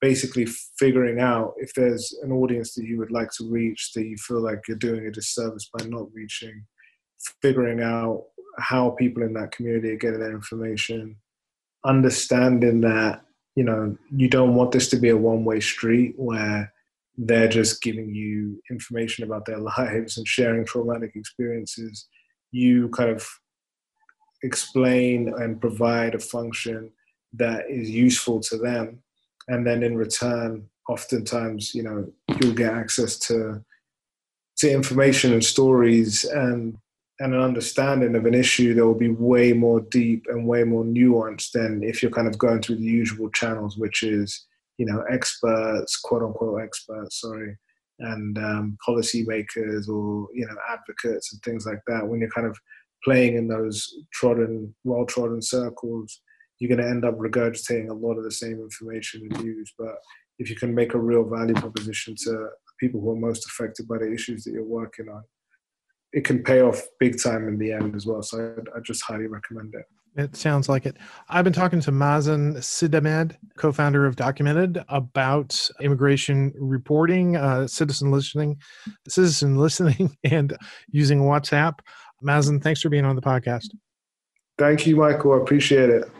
basically 0.00 0.46
figuring 0.78 1.20
out 1.20 1.54
if 1.56 1.72
there's 1.74 2.14
an 2.22 2.32
audience 2.32 2.74
that 2.74 2.84
you 2.84 2.98
would 2.98 3.10
like 3.10 3.30
to 3.32 3.50
reach 3.50 3.92
that 3.94 4.04
you 4.04 4.16
feel 4.16 4.42
like 4.42 4.60
you're 4.68 4.76
doing 4.76 5.06
a 5.06 5.10
disservice 5.10 5.68
by 5.76 5.84
not 5.86 6.08
reaching. 6.12 6.64
Figuring 7.42 7.82
out 7.82 8.24
how 8.58 8.90
people 8.90 9.22
in 9.22 9.34
that 9.34 9.52
community 9.52 9.90
are 9.90 9.96
getting 9.96 10.20
their 10.20 10.34
information. 10.34 11.16
Understanding 11.84 12.80
that 12.82 13.22
you 13.54 13.64
know 13.64 13.96
you 14.14 14.28
don't 14.28 14.54
want 14.54 14.72
this 14.72 14.88
to 14.90 14.96
be 14.96 15.08
a 15.10 15.16
one-way 15.16 15.60
street 15.60 16.14
where 16.16 16.72
they're 17.18 17.48
just 17.48 17.82
giving 17.82 18.14
you 18.14 18.60
information 18.70 19.24
about 19.24 19.46
their 19.46 19.58
lives 19.58 20.16
and 20.18 20.26
sharing 20.26 20.64
traumatic 20.64 21.12
experiences. 21.14 22.06
You 22.52 22.88
kind 22.90 23.10
of 23.10 23.26
explain 24.42 25.32
and 25.38 25.60
provide 25.60 26.14
a 26.14 26.18
function 26.18 26.90
that 27.32 27.70
is 27.70 27.90
useful 27.90 28.40
to 28.40 28.58
them. 28.58 29.02
And 29.48 29.66
then 29.66 29.82
in 29.82 29.96
return 29.96 30.68
oftentimes 30.88 31.74
you 31.74 31.82
know 31.82 32.06
you'll 32.40 32.54
get 32.54 32.72
access 32.72 33.18
to 33.18 33.62
to 34.56 34.70
information 34.70 35.32
and 35.32 35.44
stories 35.44 36.24
and 36.24 36.76
and 37.18 37.32
an 37.32 37.40
understanding 37.40 38.14
of 38.14 38.26
an 38.26 38.34
issue 38.34 38.74
that 38.74 38.84
will 38.84 38.94
be 38.94 39.08
way 39.08 39.52
more 39.52 39.80
deep 39.80 40.26
and 40.28 40.46
way 40.46 40.64
more 40.64 40.84
nuanced 40.84 41.52
than 41.52 41.82
if 41.82 42.02
you're 42.02 42.10
kind 42.10 42.28
of 42.28 42.38
going 42.38 42.60
through 42.60 42.76
the 42.76 42.82
usual 42.82 43.30
channels 43.30 43.76
which 43.76 44.02
is 44.02 44.45
you 44.78 44.86
know 44.86 45.04
experts 45.10 45.98
quote 45.98 46.22
unquote 46.22 46.62
experts 46.62 47.20
sorry 47.20 47.56
and 47.98 48.36
um, 48.38 48.76
policymakers 48.86 49.88
or 49.88 50.28
you 50.34 50.46
know 50.46 50.56
advocates 50.70 51.32
and 51.32 51.42
things 51.42 51.66
like 51.66 51.80
that 51.86 52.06
when 52.06 52.20
you're 52.20 52.30
kind 52.30 52.46
of 52.46 52.56
playing 53.04 53.36
in 53.36 53.48
those 53.48 53.94
trodden 54.12 54.74
well 54.84 55.06
trodden 55.06 55.40
circles 55.40 56.20
you're 56.58 56.74
going 56.74 56.84
to 56.84 56.90
end 56.90 57.04
up 57.04 57.18
regurgitating 57.18 57.90
a 57.90 57.94
lot 57.94 58.16
of 58.16 58.24
the 58.24 58.30
same 58.30 58.60
information 58.60 59.28
and 59.30 59.40
views. 59.40 59.72
But 59.78 59.96
if 60.38 60.48
you 60.48 60.56
can 60.56 60.74
make 60.74 60.94
a 60.94 60.98
real 60.98 61.24
value 61.24 61.54
proposition 61.54 62.14
to 62.24 62.48
people 62.80 63.00
who 63.00 63.10
are 63.10 63.16
most 63.16 63.46
affected 63.46 63.86
by 63.88 63.98
the 63.98 64.12
issues 64.12 64.44
that 64.44 64.52
you're 64.52 64.64
working 64.64 65.08
on, 65.08 65.22
it 66.12 66.24
can 66.24 66.42
pay 66.42 66.60
off 66.60 66.82
big 66.98 67.20
time 67.22 67.48
in 67.48 67.58
the 67.58 67.72
end 67.72 67.94
as 67.94 68.06
well. 68.06 68.22
So 68.22 68.54
I, 68.74 68.78
I 68.78 68.80
just 68.80 69.02
highly 69.02 69.26
recommend 69.26 69.74
it. 69.74 69.84
It 70.16 70.34
sounds 70.34 70.66
like 70.68 70.86
it. 70.86 70.96
I've 71.28 71.44
been 71.44 71.52
talking 71.52 71.80
to 71.80 71.92
Mazen 71.92 72.56
Sidahmed, 72.56 73.36
co-founder 73.58 74.06
of 74.06 74.16
Documented, 74.16 74.82
about 74.88 75.68
immigration 75.80 76.54
reporting, 76.56 77.36
uh, 77.36 77.66
citizen 77.66 78.10
listening, 78.10 78.56
citizen 79.06 79.56
listening, 79.58 80.16
and 80.24 80.56
using 80.90 81.20
WhatsApp. 81.20 81.80
Mazen, 82.24 82.62
thanks 82.62 82.80
for 82.80 82.88
being 82.88 83.04
on 83.04 83.14
the 83.14 83.22
podcast. 83.22 83.68
Thank 84.56 84.86
you, 84.86 84.96
Michael. 84.96 85.34
I 85.34 85.36
appreciate 85.36 85.90
it. 85.90 86.10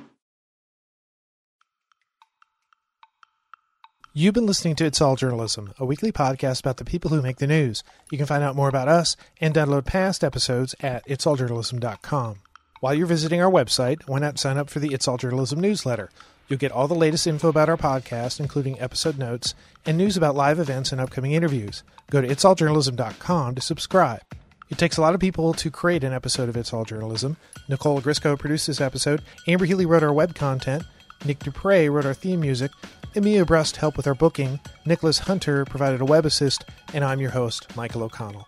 You've 4.13 4.35
been 4.35 4.47
listening 4.47 4.77
to 4.77 4.85
It's 4.85 5.01
All 5.01 5.17
Journalism, 5.17 5.73
a 5.79 5.87
weekly 5.87 6.13
podcast 6.13 6.61
about 6.61 6.77
the 6.79 6.87
people 6.87 7.11
who 7.11 7.23
make 7.23 7.37
the 7.37 7.47
news. 7.47 7.83
You 8.11 8.19
can 8.19 8.27
find 8.27 8.43
out 8.43 8.57
more 8.57 8.69
about 8.69 8.89
us 8.89 9.17
and 9.41 9.55
download 9.55 9.85
past 9.87 10.23
episodes 10.25 10.75
at 10.81 11.07
itsalljournalism.com. 11.07 12.41
While 12.81 12.95
you're 12.95 13.07
visiting 13.07 13.41
our 13.41 13.51
website, 13.51 14.03
why 14.07 14.19
not 14.19 14.39
sign 14.39 14.59
up 14.59 14.69
for 14.69 14.81
the 14.81 14.93
It's 14.93 15.09
All 15.09 15.17
Journalism 15.17 15.61
newsletter? 15.61 16.11
You'll 16.49 16.59
get 16.59 16.73
all 16.73 16.87
the 16.87 16.95
latest 16.95 17.27
info 17.27 17.49
about 17.49 17.69
our 17.69 17.77
podcast, 17.77 18.39
including 18.39 18.79
episode 18.81 19.19
notes 19.19 19.55
and 19.87 19.97
news 19.97 20.17
about 20.17 20.37
live 20.37 20.59
events 20.59 20.93
and 20.93 21.01
upcoming 21.01 21.33
interviews. 21.33 21.83
Go 22.11 22.21
to 22.21 22.29
itsalljournalism.com 22.29 23.55
to 23.55 23.61
subscribe. 23.63 24.21
It 24.69 24.79
takes 24.79 24.97
a 24.97 25.01
lot 25.01 25.15
of 25.15 25.21
people 25.21 25.55
to 25.55 25.71
create 25.71 26.05
an 26.05 26.13
episode 26.13 26.49
of 26.49 26.57
It's 26.57 26.73
All 26.73 26.85
Journalism. 26.85 27.37
Nicole 27.69 28.01
Grisco 28.01 28.37
produced 28.39 28.67
this 28.67 28.81
episode, 28.81 29.23
Amber 29.47 29.65
Healy 29.65 29.87
wrote 29.87 30.03
our 30.03 30.13
web 30.13 30.35
content, 30.35 30.85
Nick 31.25 31.39
Dupre 31.39 31.89
wrote 31.89 32.05
our 32.05 32.15
theme 32.15 32.41
music, 32.41 32.73
Emilia 33.15 33.47
Brust 33.47 33.77
helped 33.77 33.97
with 33.97 34.07
our 34.07 34.15
booking, 34.15 34.61
Nicholas 34.85 35.21
Hunter 35.21 35.65
provided 35.65 36.01
a 36.03 36.05
web 36.05 36.27
assist, 36.27 36.65
and 36.93 37.03
I'm 37.03 37.21
your 37.21 37.31
host, 37.31 37.75
Michael 37.75 38.03
O'Connell. 38.03 38.47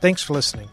Thanks 0.00 0.22
for 0.22 0.32
listening. 0.32 0.68